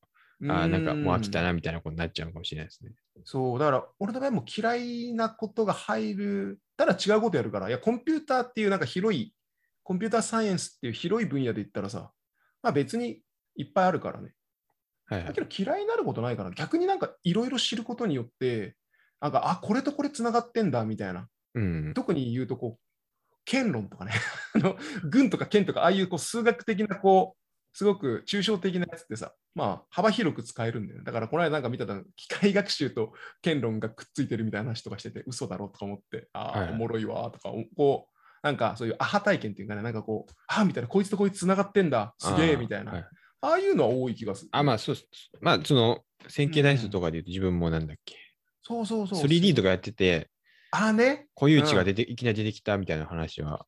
[0.49, 1.49] あーなんかもう飽きたな。
[1.49, 2.93] なみたいなことになっちゃうのかもしれないですね。
[3.25, 9.35] そう、だから俺の場合も嫌いなことが入る、ただ違うことやるから、いや、コンピューターっていうなんか広い、
[9.83, 12.11] コンピューターサイエンスっていう広い分野で言ったらさ、
[12.63, 13.21] まあ別に
[13.57, 14.33] いっぱいあるからね。
[15.07, 15.41] はいはいだけ。
[15.41, 18.77] ど嫌いになることないから、逆になんかいろいろ知ることによって、
[19.21, 21.29] なんか、あ、これとこれつながってんだみたいな。
[21.55, 21.93] うん。
[21.95, 22.83] 特に言うとこう、
[23.45, 24.13] 剣論とかね、
[24.55, 27.42] あの軍とか剣とか、ああいうこう数学的なこう、
[27.73, 31.05] すごく抽象的なやつってさ、まあ幅広く使えるんだよね。
[31.05, 43.05] だからこの間なんか見たら、機械学習と剣論がくっついてるみたいな話とかしてて、嘘だろとか思って、ああ、おもろいわとか、こう、なんかそういうアハ体験っていうかね、なんかこう、ああみたいな、こいつとこいつつながってんだ、すげえみたいな、はい
[43.45, 44.51] ああいうのは多い気がする。
[44.53, 44.97] あ、まあそう。
[45.41, 48.15] まあその、線形代数とかで言うと自分もなんだっけ。
[48.63, 49.25] そうそうそう。
[49.25, 50.31] 3D とかやってて、
[50.71, 51.27] ああね。
[51.35, 53.67] 固有値が出て、いきなり出てきたみたいな話は、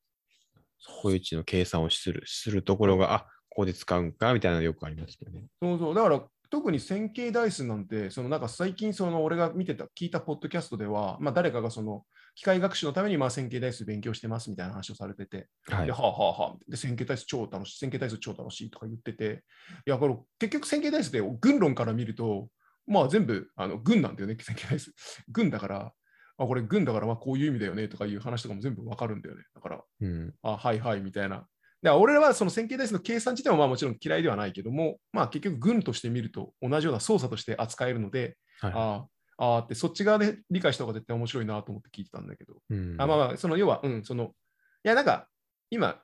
[1.03, 5.45] 固有値の計算をするするところが、あここで使うんかみたいなのよくありますけどね。
[5.63, 5.95] そうそう。
[5.95, 15.93] だから、特に線形代数なんて、そのなんか最近、その俺が見てた、聞いたポッドキャストでは、まあ誰かがその機械学習のためにまあ線形代数勉強してますみたいな話をされてて、はいで、。
[15.93, 19.45] はあはあはあ、で、線形代数超楽しい、線形代数超楽しいとか言ってて、
[19.87, 22.49] いや、これ結局線形代数で軍論から見ると、
[22.87, 24.93] まあ全部あの軍なんだよね、線形代数。
[25.31, 25.93] 軍だから、
[26.37, 29.45] あ、これ軍だからまあこういう意味だよねとかいう話とかも全部わかるんだよね。
[29.55, 30.35] だから、うん。
[30.43, 31.47] あ、はいはいみたいな。
[31.85, 38.73] で俺らはその線形代数の計算自体はまあもちろん嫌いではないけども、まあ結局軍として見ると同じような操作として扱えるので、はい。
[38.75, 39.05] あ
[39.37, 45.29] あ、ああってそっち側で理解した方が絶対面白いなと思って聞いてたんだけど、うん、あまあまあ、その要は、うん、その、いやなんか
[45.69, 46.01] 今、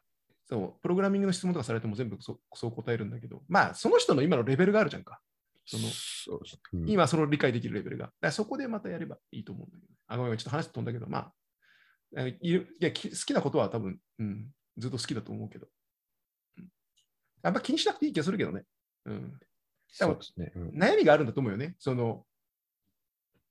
[0.51, 5.19] そうプログラミングの質問とかされても全部そそう答えるんだけど、まあその人の今のレベルがあるじゃんか。
[5.65, 8.11] そのそうん今その理解できるレベルが。
[8.33, 9.93] そこでまたやればいいと思うんだけど。
[10.09, 11.31] あ、ごめん、ちょっと話飛んだけど、ま
[12.17, 14.49] あ、いやき好きなことは多分、うん、
[14.81, 15.67] ずっと好きだと思うけど。
[16.59, 16.69] うん
[17.43, 18.65] やっぱ気にしなくていい気がするけどね。
[19.07, 19.41] うん、
[19.89, 20.53] そうですね。
[20.55, 21.75] うん悩みがあるんだと思うよね。
[21.79, 22.27] その、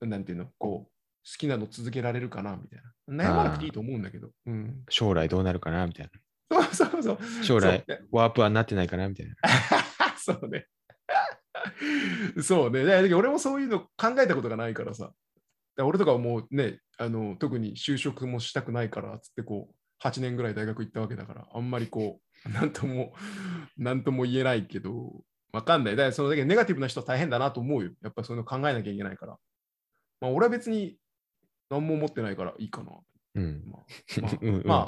[0.01, 0.91] なんていうの、こう、
[1.25, 3.25] 好きなの続けられるかなみたいな。
[3.25, 4.29] 悩まなくていいと思うんだけど。
[4.45, 6.11] うん、将来どうなるかなみたいな。
[6.51, 7.43] そうそうそう。
[7.43, 9.35] 将来ワープはなってないかなみたいな。
[10.17, 10.67] そうね。
[12.41, 12.83] そうね。
[12.85, 15.11] だから俺もそういうの考えたことがないからさ。
[15.77, 23.13] 俺とかはもうね、あの特に就職もしたくないからっつってこう、8年ぐらい大学行ったわけだから、あんまりこう、 なんとも、
[23.77, 25.95] なんとも言えないけど、わかんない。
[25.95, 27.91] だからそのだけネガティブな人は大変だなと思うよ。
[28.01, 29.37] やっぱそういうの考えなきゃいけないから。
[30.21, 30.97] まあ俺は別に
[31.69, 32.91] 何も思ってないからいいかな。
[33.35, 33.63] うん。
[33.65, 33.83] まあ、
[34.65, 34.87] まあ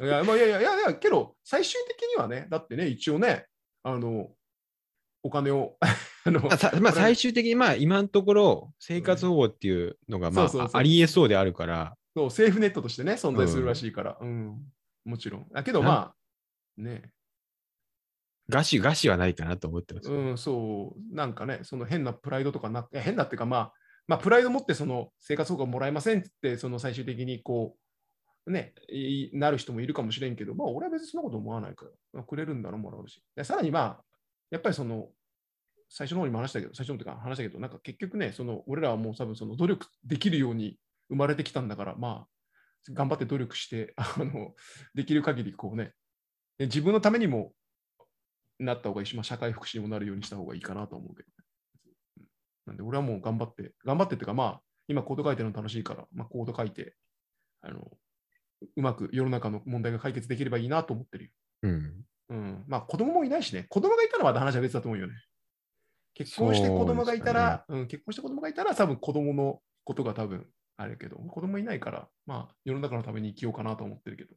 [0.00, 3.46] あいや、まあ、いやいやいやけど、最終的にはね、だってね、一応ね、
[3.82, 4.30] あの、
[5.22, 5.76] お金を、
[6.24, 14.58] あの、まあさまあ、最終的に、まあ、今のところ、生活保護っていうのが、まあ、ありえそうであるから、そう、セーフネットとしてね、存在するらしいから、うん、
[15.04, 15.46] もちろん。
[15.52, 15.88] だけど、な。
[15.88, 16.14] ま
[16.78, 17.12] あ、ね、
[18.50, 20.10] 餓死、餓死はないかなと思ってます。
[20.10, 23.72] うん、そう、なんかね、その変なプライドとかな、変なっていうか、まあ、
[24.08, 27.76] まあ、プライド持って、その生活保護もらえませんって、その最終的にこ
[28.46, 33.22] う、ね、いなる人もいるかもしれんけど、まあ、俺は別にそんなこと思わないから、まあくれるんだろう、もらうし。
[33.36, 34.04] でさらに、まあ、
[34.50, 35.08] やっぱりその、
[35.90, 44.54] 最初の方にも話したけど、最初のとか話したけど、なんか結局ね、その俺らはもう多分その努力できるように生まれてきたんだから、まあ、頑張って努力して、 あの、
[44.94, 45.92] できる限りこうね、
[46.58, 47.52] で自分のためにも
[48.58, 52.26] なった方がいいし、まあ、社会福祉にもなるようにした方がいいかなと思うけど、ね。
[52.66, 56.96] なんで、俺はもう頑張って、頑張ってっていうか、まあ、今コード書いてるの楽しいから、まあ、コード書いて、
[57.60, 57.90] あの、
[58.76, 61.30] うまく世の中の問題が解決できればいいなと思ってるよ。
[61.62, 62.04] うん。
[62.30, 62.64] うん。
[62.66, 63.66] まあ、子供もいないしね。
[63.68, 65.14] 子供がいたらまた話は別だと思うよね。
[66.14, 70.46] 結婚して子供がいたら、うん、結婚して子供がいたら、多分子供のことが多分
[70.80, 74.34] あるけど、子供いないから、まあ、世の中のために生きようかなと思ってるけど、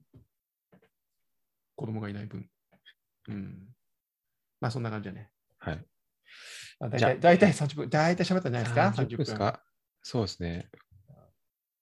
[1.75, 2.49] 子供がいない分。
[3.30, 3.67] うん。
[4.60, 5.30] まあ、そんな感じだね。
[5.60, 5.86] はい。
[6.80, 9.63] あ大じゃあ体、大体30分、大体喋ったんじゃないですか？30分ですか
[10.01, 10.69] そうですね。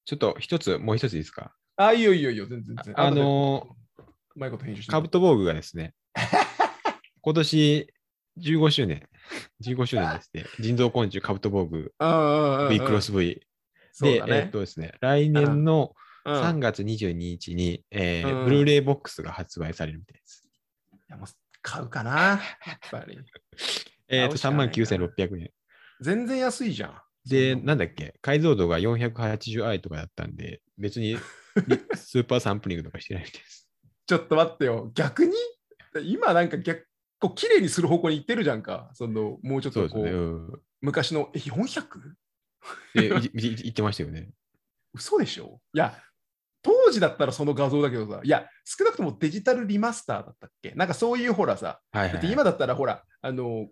[0.04, 1.56] ちょっと一つ、もう一ついいですか？
[1.78, 3.00] あ、いいよいいよいいよ、全然全然。
[3.00, 4.04] あの後で
[4.36, 4.88] うまいこと編集。
[4.92, 5.94] カブトボーグがですね、
[7.22, 7.94] 今年
[8.40, 9.08] 15周年、
[9.64, 11.94] 15周年ですね、人造昆虫カブトボーグ
[12.70, 13.42] V クロス V
[14.02, 15.94] で、ねえっとですね、来年の
[16.26, 20.48] うん3月22日に、えーうんブルーレイボックスが発売されるみたいです。
[20.94, 21.28] いやもう
[21.62, 23.18] 買うかな、やっぱり。
[24.10, 25.52] えっと、買うしかないな39,600円。
[26.02, 27.02] 全然安いじゃん。
[27.28, 31.18] で、なんだっけ、解像度が 480i とかだったんで、別に
[31.96, 33.70] スーパーサンプリングとかしてないです。
[34.08, 34.92] ちょっと待ってよ。
[34.96, 35.34] 逆に？
[36.04, 36.88] 今なんか逆、
[37.20, 38.90] こう綺麗にする方向に行ってるじゃんか。
[38.94, 40.12] そのもうちょっとこう、そうね。
[40.12, 42.14] うん昔のえ 400?
[42.94, 44.30] でいいい言ってましたよね。
[44.94, 45.62] 嘘でしょ？
[45.74, 46.02] いや、
[46.62, 50.72] 当時だったらその画像だけどさ、いや、少なくともデジタルリマスターだったっけ？
[50.72, 52.14] なんかそういうほらさ、はいはい、はい。
[52.14, 53.70] だって今だったらほら、あの、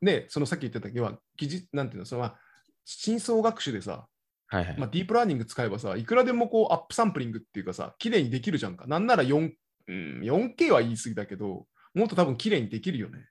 [0.00, 2.40] ね、そのさっき言ってた要は、技術、なんていうの、そのまあ、
[2.84, 4.06] 深層学習でさ、
[4.46, 4.78] はいはい。
[4.78, 8.86] まあ、ディープラーニング使えばさ、いくらでもこうアップサンプリングっていうかさ、綺麗にできるじゃんか。
[8.86, 9.54] なんなら4、
[9.86, 13.28] うん、4K は言い過ぎだけど、もっと多分綺麗にできるよね。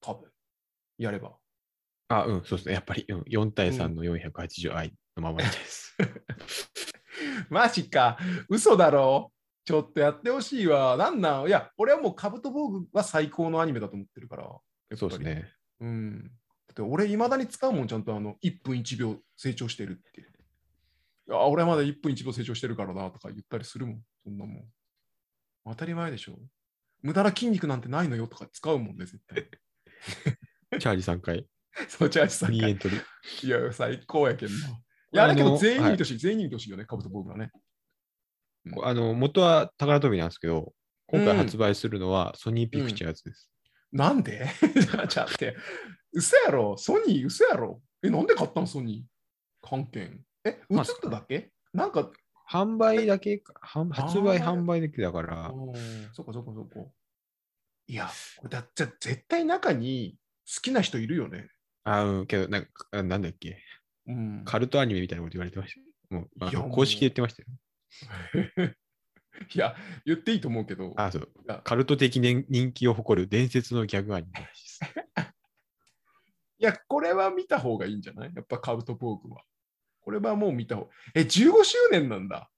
[0.00, 0.30] 多分。
[0.98, 1.36] やれば。
[2.08, 2.74] あ、うん、そうですね。
[2.74, 5.96] やっぱり、うん、4対3の 480i のままです。
[7.50, 8.18] マジか。
[8.48, 9.32] 嘘だろ。
[9.64, 10.96] ちょっとやってほしいわ。
[10.96, 11.46] なんなん？
[11.46, 14.96] いや、俺はもうカブトボーグは最高のアニメだと思ってるから。
[14.96, 15.20] そうです。
[15.20, 15.52] ね。
[15.80, 16.22] うん。
[16.22, 16.28] だ
[16.72, 20.20] って俺、いまだに使うもん、ちゃんとあの1分1秒成長してるって。
[20.20, 20.24] い
[21.30, 24.02] や、俺はまだ1分1秒成長してるからなとか言ったりするもん。
[24.24, 24.64] そんなもん。
[25.66, 26.38] 当たり前でしょ。
[27.02, 29.46] 無駄な筋肉なんてないのよとか使うもんね、絶対。
[30.80, 31.46] チャージ3回、
[31.88, 33.46] そう、チャージさん2エントリー。
[33.46, 34.54] いや、最高やけんな。
[35.12, 37.50] いや、だけど全員に見てほしい、全員に見てほしいよね、カブトボーグはね。
[38.82, 40.74] あの、元は宝飛びなんですけど、
[41.06, 43.50] 今回うん発売するのはソニーピクチャーズです。
[43.92, 44.46] なんで？
[45.08, 45.56] ちょって。
[46.12, 46.76] 嘘やろ？
[46.76, 47.80] ソニー嘘やろ？
[48.02, 48.66] え、なんで買ったの？
[48.66, 50.20] ソニー関係。
[50.44, 51.50] え、映まあっただけ？
[51.72, 52.10] なんか、
[52.50, 55.52] 販売だけ発売販売だけだから、
[56.12, 56.92] そこそこそこ。
[57.86, 61.48] いや、これだって絶対中に好きな人いるよね。
[61.96, 63.62] あうん、けど、なんか、あなんだっけ、
[64.06, 64.42] うん。
[64.44, 65.86] カルトアニメみたいなこと言われてましたよ。
[66.10, 67.48] もう、まあ公式で言ってましたよ。
[69.54, 70.92] いや、言っていいと思うけど。
[70.96, 71.28] あ、そう。
[71.64, 74.80] カルト的人人気を誇る伝説のギャグアニメです。
[76.58, 78.32] いや、これは見た方がいいんじゃない？
[78.34, 79.44] やっぱカブトポークは。
[80.00, 82.50] これはもう見た方え、15周年なんだ。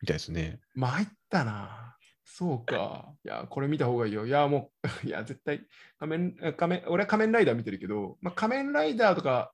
[0.00, 0.60] みたいですね。
[0.74, 1.97] 参ったな。
[2.30, 3.14] そうか。
[3.24, 4.26] いや、これ見た方がいいよ。
[4.26, 5.66] いや、もう、 いや、絶対
[5.98, 9.52] 仮面、え仮面俺は仮面ライダー見てるけど、まあ、仮面ライダーとか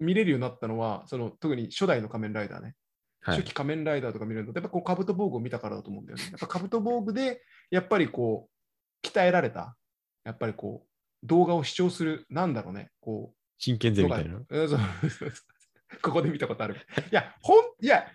[0.00, 2.74] 見れるようになったのは、その特に初代の仮面ライダーね。
[3.20, 3.36] はい。
[3.36, 6.24] 初期仮面ライダーとか見れるのやっぱこうカブト防具を見たからだと思うんだよね。
[6.24, 7.40] やっぱカブト防具で、
[7.70, 9.76] やっぱりこう、鍛えられた、
[10.24, 14.40] やっぱりこう、動画を視聴する、なんだろうね、こう、真剣ゼミみたいな？
[16.02, 16.74] ここで見たことある。
[16.74, 16.78] い
[17.14, 18.10] や、ほん、いや、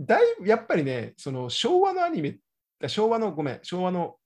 [0.00, 2.38] だいぶ、やっぱりね、その昭和のアニメ、
[2.88, 4.16] 昭和の、ごめん、昭和の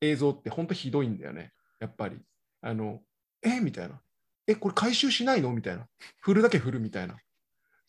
[0.00, 1.52] 映像って本当ひどいんだよね。
[1.78, 2.18] やっぱり。
[2.62, 3.00] あの、
[3.42, 3.60] え？
[3.60, 4.00] みたいな。
[4.46, 5.52] え、これ回収しないの？
[5.52, 5.86] みたいな。
[6.20, 7.16] 振るだけ振るみたいな。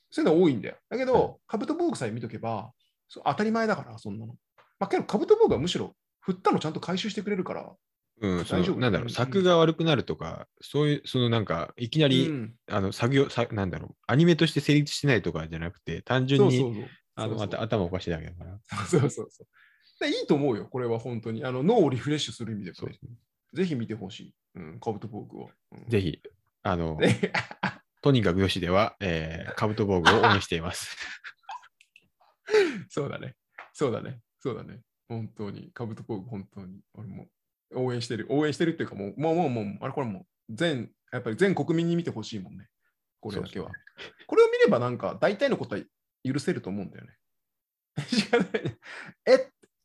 [0.10, 0.76] そういうの多いんだよ。
[0.90, 2.72] だけど、はいカブトボーグさえ見とけば、
[3.08, 4.36] そう当たり前だから、そんなの。
[4.80, 7.74] まあ、けど、カブトボーグはむしろ、振ったのちゃんと回収してくれるから。
[8.22, 16.86] うん、そ大丈夫のなんだろう、うん作が悪くなるとか、そういう、そのなんか、いきなり、うんあの作業さ、なんだろう、アニメとして成立してないとかじゃなくて、単純に
[17.16, 18.60] 頭おかしいだけだから。
[18.88, 19.48] そうそうそう。
[20.02, 21.46] でいいと思うよ、これは本当に。
[21.46, 23.12] あの脳をリフレッシュする意味でもねそうですね。
[23.54, 24.34] ぜひ見てほしい。
[24.56, 25.50] うん、カブトボーグを。
[25.72, 26.22] うんぜひ、
[26.64, 27.32] あの、ね
[28.02, 30.98] とにかくよしでは、えー、カブト防具を応援しています。
[32.90, 33.36] そうだね。
[33.74, 34.20] そうだね。
[34.40, 34.82] そうだね。
[35.08, 35.72] 本当に。
[35.74, 36.82] カブトボーグ、本当に。
[36.94, 37.28] 俺も
[37.76, 38.26] 応援してる。
[38.30, 42.68] 応援してるっていうか、もう、もう、もう、もう、あれ、これもう、全、やっぱり全国民に見てほしいもんね。
[43.20, 43.68] これだけは。
[43.68, 45.82] そうこれを見れば、なんか、大体のことは
[46.24, 47.14] 許せると思うんだよね。
[48.08, 48.78] 知らないね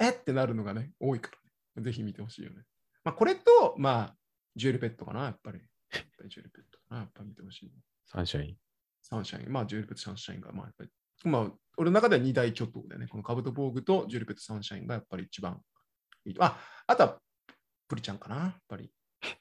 [0.00, 0.06] え？
[0.06, 1.38] えってなるのがね、多いから
[1.82, 1.84] ね。
[1.84, 2.62] ぜひ見てほしいよね。
[3.04, 4.16] まあ、これと、まあ、
[4.56, 5.58] ジュエルペットかな、やっぱり。
[5.58, 7.72] やっぱりジュエルペットかな、やっぱ見てほしい。
[8.06, 8.56] サンシャイン。
[9.02, 10.90] サンシャイン、まあ、ジュエルペット、サンシャインが、まあ、やっぱり、
[11.24, 13.06] まあ、俺の中では二大巨頭だよね。
[13.08, 15.60] このカブトボーグとジュエルペット、サンシャインがやっぱり一番
[16.24, 16.44] いいと。
[16.44, 17.20] あ、あとは、
[17.88, 18.90] プリちゃんかな、やっぱり。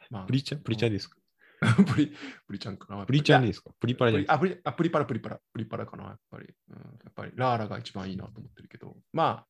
[0.09, 1.17] まあプリちゃん、プリちゃんですか？
[1.93, 2.13] プリ、
[2.47, 3.05] プリちゃんかな。
[3.05, 3.71] プリちゃんでいすか？
[3.79, 6.47] プリパラじゃないプリあプリパラ、プリパラ、プリパラかな、やっぱり。
[6.69, 9.47] うん、やっぱり、ラーラが一番いいなと思ってるけど、まあ、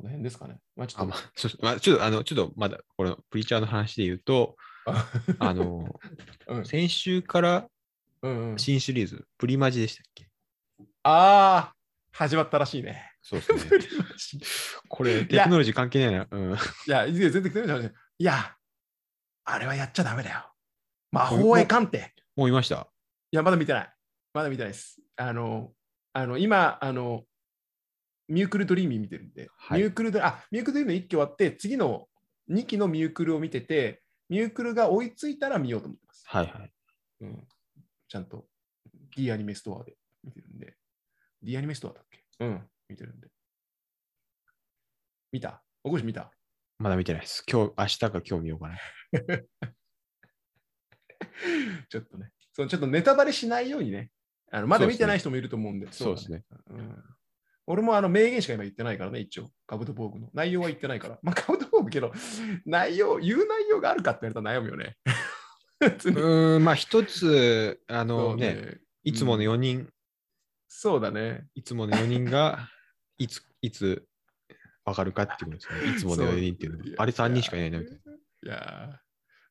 [0.00, 0.58] この辺ですかね。
[0.76, 1.20] まあ、ちょあ、っと、まあ、
[1.62, 4.56] まあ、ちょっと、あの、ちょっとまだ、このプリチャーの話で言うと、
[5.38, 6.00] あの、
[6.48, 7.68] うん先週から
[8.22, 10.28] うんうん、新シリーズ、プリマジでしたっけ？
[11.02, 11.74] ああ、
[12.12, 13.10] 始まったらしいね。
[13.22, 14.44] そうですね。
[14.88, 16.26] これ、テクノロジー関係ないな。
[16.30, 16.52] うん。
[16.54, 18.56] いや、いや全然全然いや、
[19.44, 20.52] あれはやっちゃダメだよ。
[21.12, 22.14] 魔法へ鑑定。
[22.36, 22.88] もういました。
[23.32, 23.92] いや、まだ見てない。
[24.34, 25.00] まだ見てないです。
[25.16, 25.72] あの、
[26.12, 27.24] あの今、あの、
[28.30, 32.08] ミュークルドリーミー見てるんで、はいミュークルドあ、ミュークルドリーミーの1期終わって、次の
[32.48, 36.22] 2期のミュークルを見てて、ミュークルが追いついたら見ようと思ってます。
[36.26, 36.72] はいはい。
[37.22, 37.46] うん、
[38.08, 38.46] ちゃんと
[39.16, 40.76] D アニメストアで見てるんで。
[41.42, 42.24] D アニメストアだっけ？
[42.40, 43.28] うん、見てるんで。
[45.32, 45.62] 見た？
[45.82, 46.30] おこし見た？
[46.78, 47.44] まだ見てないです。
[47.50, 48.78] 今日、明日か今日見ようかな。
[51.88, 54.12] ちょっとね、そのちょっとネタバレしないようにね、
[54.52, 56.44] あのまだ見てない人もいると思うんで、そうですね。
[56.68, 56.94] うん
[57.70, 60.28] 俺もあの名言しか今言ってないからね、一応、カブトボーグの。
[60.34, 61.20] 内容は言ってないから。
[61.22, 62.12] まあ、カブトボーグけど、
[62.66, 64.96] 内容、言う内容があるかって言われたら悩むよね。
[65.80, 69.88] うーん、まあ一つ、あそのうね、いつもの4人、
[70.66, 71.46] そうだね。
[71.54, 72.68] いつもの4人が、
[73.18, 74.04] いつ、いつ、
[74.84, 75.96] わかるかっていうことですよね。
[75.96, 76.84] いつもの4人っていうのは。
[76.98, 78.12] あれ3人しかいないなみたいな。
[78.12, 78.16] い
[78.48, 78.98] やー、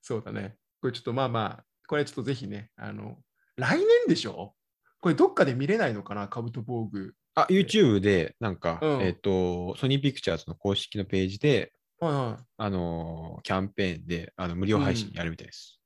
[0.02, 0.58] そうだね。
[0.82, 3.24] これちょっとまあまあ、これちょっとぜひね、あの、
[3.56, 4.56] 来年でしょ？
[5.00, 7.16] これどっかで見れないのかな、カブト防具。
[7.42, 12.44] あ、YouTube で、なんか、うんえっ、と、ソニーピクチャーズの公式のページで、はいはい。
[12.58, 15.80] あのーキャンペーンで、あの無料配信やるみたいです。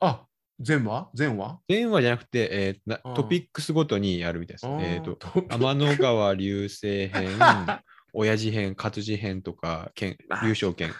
[0.00, 0.26] あ、
[0.60, 1.08] 全話？
[1.14, 1.60] 全話？
[1.68, 4.66] 電話じゃなくて、えーなうんトピックスごとにやるみたいです。
[4.66, 5.16] えっ、と、
[5.48, 7.28] 天の川流星編、
[8.12, 10.92] 親父編、活字編とか、剣あ優勝剣。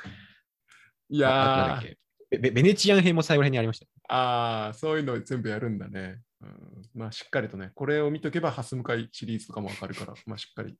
[1.10, 1.96] いああなんだやー
[2.30, 3.86] ベベベネチアン編も最後ら辺にありました。
[4.08, 6.20] あー、そういうの全部やるんだね。
[6.42, 10.76] うん、まあ、しっかりとね、これを見とけば、ハス向かいシリーズとかもわかるから、 まあ、しっかり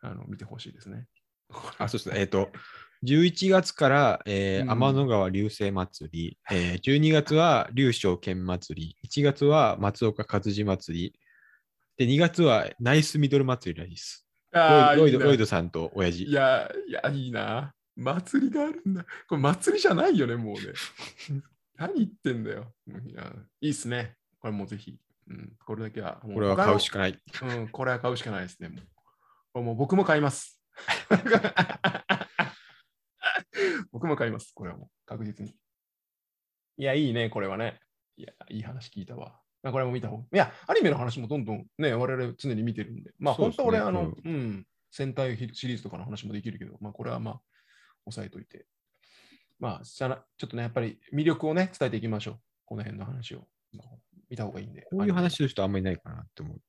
[0.00, 1.06] あの見てほしいですね。
[1.78, 2.20] あ、そうですね。
[2.20, 2.50] えっ、と、
[3.04, 11.20] 11月から、えーうん天の川流星祭り、えー12月は流昇剣祭り、1月は松岡活字祭り、
[11.96, 14.26] で、2月はナイスミドル祭りらしいです。
[14.52, 16.32] あロイドロイドさんと親父い。
[16.32, 17.74] や、いや、いいな。
[17.96, 19.04] 祭りがあるんだ。
[19.28, 20.72] これ祭りじゃないよね、もうね。
[21.76, 22.72] 何言ってんだよ。
[23.06, 24.16] いやいいっすね。
[24.40, 24.98] これもうぜひ。
[25.28, 26.20] うん、これだけは。
[26.22, 27.18] これは買うしかない。
[27.42, 28.68] うん、これは買うしかないですね。
[28.68, 28.78] もう
[29.52, 30.60] これもう僕も買います。
[33.92, 34.52] 僕も買います。
[34.54, 35.54] これはもう確実に。
[36.78, 37.80] いや、いいね、これはね。
[38.16, 39.40] いや、いい話聞いたわ。
[39.62, 40.24] まあ、これも見た方が。
[40.32, 43.12] いや、アニメの話もどんどんね、我々常に見てるんで。
[43.18, 47.40] まあ、ね本当俺、あの、ううん、戦隊シリーズとかの話もできるけど、まあ、これはまあ、
[48.06, 48.66] 押さえといて。
[49.58, 52.40] まあ、しゃなちょっとね、やっぱり魅力をね、伝えていきましょう。
[52.64, 53.46] この辺の話を。
[54.30, 54.82] まあ見た方がいいんで。
[54.82, 56.60] こういう話する人あんまりいないかなって思う。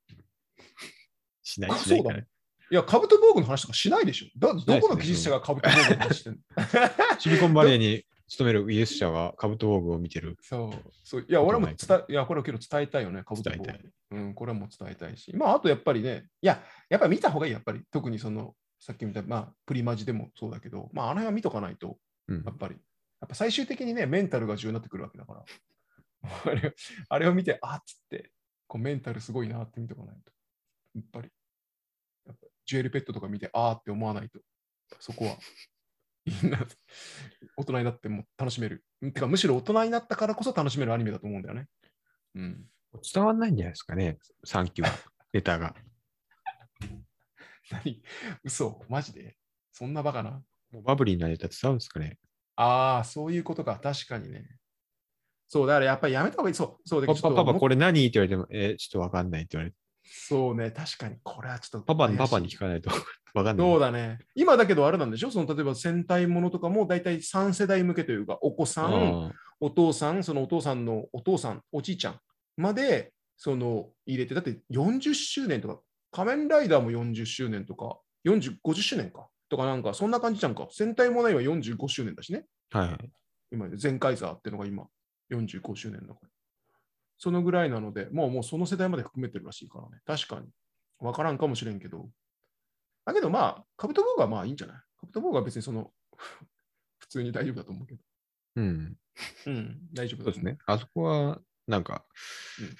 [1.43, 2.27] しないあしないからそうだ。
[2.71, 4.39] いや、カブト防具の話とかしないでしょ。
[4.39, 6.39] だどこの技術者がカブト防具の話してんの？
[7.19, 10.37] シリコンバレーに勤める技術者がカブト防具を見てる。
[10.41, 10.91] そう。
[11.03, 11.75] そういや、俺も伝
[12.07, 13.63] いや、これをけど伝えたいよね、カブト防
[14.09, 14.17] 具。
[14.17, 15.35] うん、これはもう伝えたいし。
[15.35, 17.81] まあ、あとやっぱりね、いや、やっぱり見た方がいい、やっぱり。
[17.91, 21.97] 特にその、さっき見た、まあ、プリマジでもそうだけど、まあ、あの辺は見とかないと、
[22.27, 22.75] うんやっぱり。
[22.75, 25.45] やっぱ最終的にね、メンタルが重要になってくるわけだから。
[26.45, 26.75] あれ
[27.09, 28.31] あれを見て、あっつって、
[28.67, 30.31] こうメンタルすごいなって見とかないと。
[30.95, 31.29] やっぱり。
[32.25, 34.39] やっぱジュエルペットとか見て、あーって思わないと。
[34.99, 35.37] そこは。
[36.25, 36.65] みんな、
[37.57, 38.85] 大人になっても楽しめる。
[39.01, 41.67] てか、むしろ大人になったからこそ楽しめるアニメだと思うんだよね。
[42.35, 42.69] うん。
[43.13, 44.89] 伝わんないんじゃないですかね、3期は、
[45.33, 45.75] ネタが。
[47.71, 48.03] 何？
[48.43, 49.37] 嘘マジで？
[49.71, 50.43] そんなバカな？
[50.71, 52.19] もうバブリーなネタ伝わるんですかね。
[52.57, 53.79] ああ、そういうことか。
[53.79, 54.59] 確かにね。
[55.53, 56.55] そう、だからやっぱりやめた方がいい。
[56.55, 57.75] そう、そうでパパ、パパ、これ。
[57.75, 57.99] れ何？
[58.07, 59.75] って言われても、えーちょっとわかんないって言われて、
[60.05, 61.17] そうね、確かに。
[61.23, 61.93] これはちょっと。
[61.93, 62.89] パパに、パパに聞かないと
[63.35, 63.67] わかんない。
[63.67, 64.19] そうだね。
[64.33, 65.29] 今だけどあれなんでしょ？
[65.31, 68.93] その例えば戦隊ものとかも大体3世代向けというか、お子さん、
[69.27, 72.19] あお父さん、そのお父さんのお父さん、おじいちゃん
[72.55, 75.81] までその入れて、だって40周年とか、
[76.11, 79.27] 仮面ライダーも40周年とか、40 50周年か。
[79.49, 80.65] とかなんか、そんな感じじゃんか。
[80.71, 82.45] 戦隊もないは45周年だしね。
[82.71, 83.11] ーはいはい。
[83.51, 84.87] 今、全カイザーっていうのが今、
[85.31, 86.29] 45周年だから。
[87.17, 90.01] そのぐらいなので、もうもうその世代まで含めてるらしいからね。
[90.05, 90.47] 確かに。
[90.99, 92.09] わからんかもしれんけど。
[93.05, 94.75] だけどまあ、カブトボーグはまあいいんじゃない？
[94.99, 95.91] カブトボーグは別にその、
[96.99, 98.01] 普通に大丈夫だと思うけど。
[98.55, 98.97] うん。
[99.47, 100.57] うん、大丈夫そうですね。
[100.65, 102.05] あそこは、なんか、
[102.59, 102.75] うん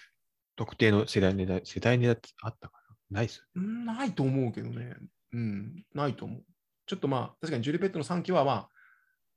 [0.57, 2.77] 特定の世代ネタ、世代ネタってあったか
[3.09, 3.17] な？
[3.19, 3.43] ないっす。
[3.55, 4.95] うんないと思うけどね。
[5.31, 6.45] うん、ないと思う。
[6.85, 8.69] ちょっとまあ、確かにジュリペットの3期はまあ、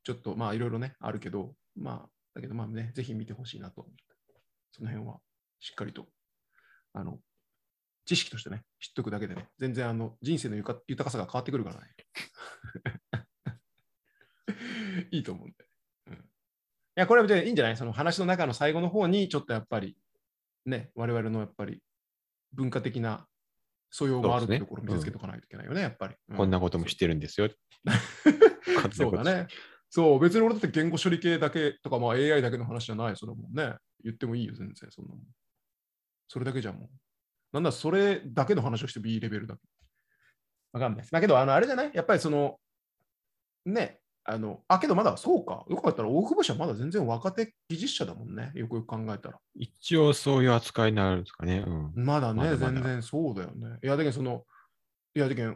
[0.03, 3.87] ちょっとまあいろいろね、あるけど、まあ、だけどまあね、ぜひ見てほしいなと。
[4.73, 5.21] その辺は
[5.61, 6.09] しっかりと、
[6.93, 7.21] あの、
[8.05, 11.95] 知識としてね、知っとくだけでね、全然あの人生のゆか豊かさが変わってくるからね。
[15.11, 15.57] いいと思うんで。
[16.09, 16.19] うん、い
[16.97, 17.77] や、これは別にいいんじゃない？
[17.77, 19.97] その話の中の最後の方に、ちょっとやっぱり、
[20.67, 21.83] ね、我々のやっぱり
[22.53, 23.27] 文化的な
[23.91, 26.17] 素養もあるってところを見せつけておかないといけないよね、やっぱり。
[26.29, 27.49] うこんなこともしてるんですよ。
[28.93, 29.47] そうだね。
[29.97, 33.77] そう、別に俺だって言語処理系だけとか、まあ AI だけの話じゃない、それはもんね。
[34.03, 35.25] 言ってもいいよ、全然、そんなもん。
[36.27, 36.89] それだけじゃもう。
[37.53, 39.57] なんだ、それだけの話をしてもいいレベルだ。
[40.73, 41.13] わかんないです。
[41.13, 41.93] だけど、あの、あれじゃない？
[41.95, 42.59] やっぱりその、
[43.67, 45.65] ね、あの、あ、けどまだそうか。
[45.71, 48.51] よかったら、大久保氏はまだ全然若手技術者だもんね。
[48.57, 49.39] よくよく考えたら。
[49.55, 51.63] 一応そういう扱いになるんですかね。
[51.65, 51.93] うん。
[52.05, 53.79] まだね、まだまだ全然そうだよね。
[53.81, 54.45] いや、だけどその、
[55.15, 55.55] いや、だけど、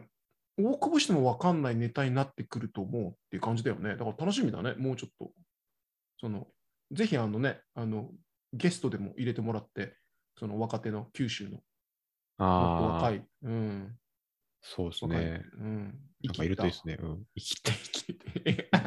[0.61, 3.91] 大久保しても分かんないネタになってくると思うっていう感じだよね。
[3.91, 5.31] だから楽しみだね、もうちょっと。
[6.19, 6.47] その、
[6.91, 8.11] ぜひあのね、あの、
[8.53, 9.95] ゲストでも入れてもらって、
[10.37, 11.59] その若手の九州の、
[12.37, 13.97] ああ、若い、うん、
[14.61, 15.41] そうですね。
[15.53, 16.97] うん、なんかいるといいですね。
[16.99, 17.23] うん。
[17.37, 18.81] 生きて生きった。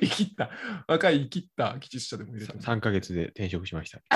[0.00, 0.50] 生きっ た。
[0.88, 4.00] 若い生きった技術者でも入れてもらって3ヶ月で転職しました。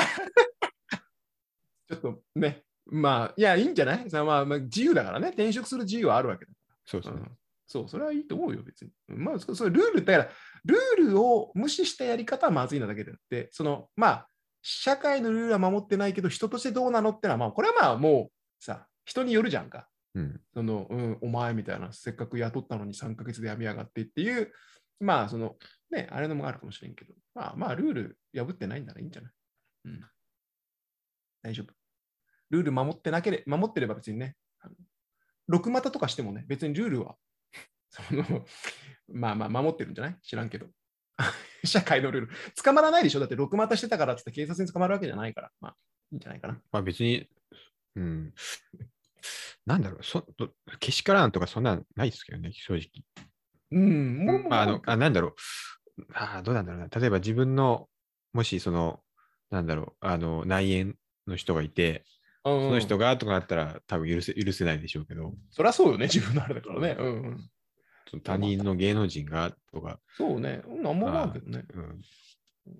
[1.88, 4.10] ちょっとね、まあ、いや、いいんじゃない？
[4.10, 6.52] さまあ、まあ、自由だからね、転職する自由はあるわけだ。
[6.88, 7.20] そうですね。
[7.20, 7.38] うん
[7.70, 8.90] そう、それはいいと思うよ、別に。
[9.08, 10.30] まあ、そそれルール、だから、
[10.64, 14.28] ルールを無視したやり方はまずいなだけであって、その、まあ、
[14.62, 19.86] 社会のルールは守ってないけど、人としてどうなのってのは、まあ、これはまあ、もうさ、人によるじゃんか。
[20.14, 20.40] うん。
[20.54, 24.50] その、うん、お前みたいな、せっかく雇ったのに3ヶ月で辞めやがってっていう、
[25.00, 25.56] まあ、その、
[25.90, 29.32] ね、あれのもあるかもしれんけど、まあ、まあ、ルール破ってないんならいいんじゃない？
[29.84, 30.00] うん。
[31.42, 31.74] 大丈夫。
[32.48, 34.36] ルール守ってなければ、守ってれば別にね、
[35.48, 37.16] 6股とかしてもね、別にルールは、
[37.90, 38.46] その、
[39.12, 40.18] まあまあ、守ってるんじゃない？
[40.22, 40.66] 知らんけど。
[41.64, 42.32] 社会のルール。
[42.62, 43.20] 捕まらないでしょ？
[43.20, 45.50] だって6股してたからって警察に捕まるわけじゃないから。
[45.60, 45.76] まあ、
[46.12, 46.60] いいんじゃないかな。
[46.70, 47.28] まあ別に、
[47.96, 48.34] うん。
[49.66, 53.04] なんだろう、そどけしからんとかそんなんないですけどね、正直。
[53.70, 55.34] うん、もう、まあ、あの、あ、なんだろう。
[56.14, 56.88] あーどうなんだろうな。
[56.88, 57.88] 例えば自分の、
[58.32, 59.02] もしその、
[59.50, 60.96] なんだろう、あの、内縁
[61.26, 62.04] の人がいて、
[62.48, 66.96] そその人がとかなったら多分許せ許せないでしょうけど、そりゃそうよね、自分のあれだからね。
[66.98, 67.22] うん
[68.12, 71.64] うん、他人の芸能人がとか、そうね、なんも思わんけどね。
[71.74, 72.74] うん、い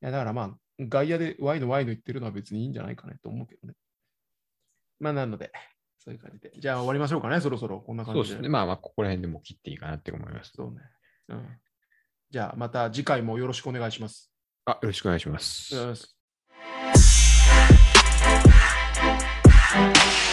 [0.00, 3.74] や、だからまあ、外野でワイのワイの言ってるのは別にいいんじゃないかねと思うけどね。
[5.00, 5.52] まあ、なので、
[5.98, 6.52] そういう感じで。
[6.58, 7.80] じゃあ終わりましょうかね、そろそろ。
[7.80, 8.26] こんな感じで。
[8.26, 8.48] そうですね。
[8.48, 10.52] まあまあ、ここら辺でも切っていいかなって思います。
[10.54, 10.80] そうね。
[11.28, 11.58] うん。
[12.30, 14.32] じゃあ、また次回もよろしくお願いします。
[14.66, 16.13] あ、よろしくお願いします。
[19.74, 20.23] Thank you.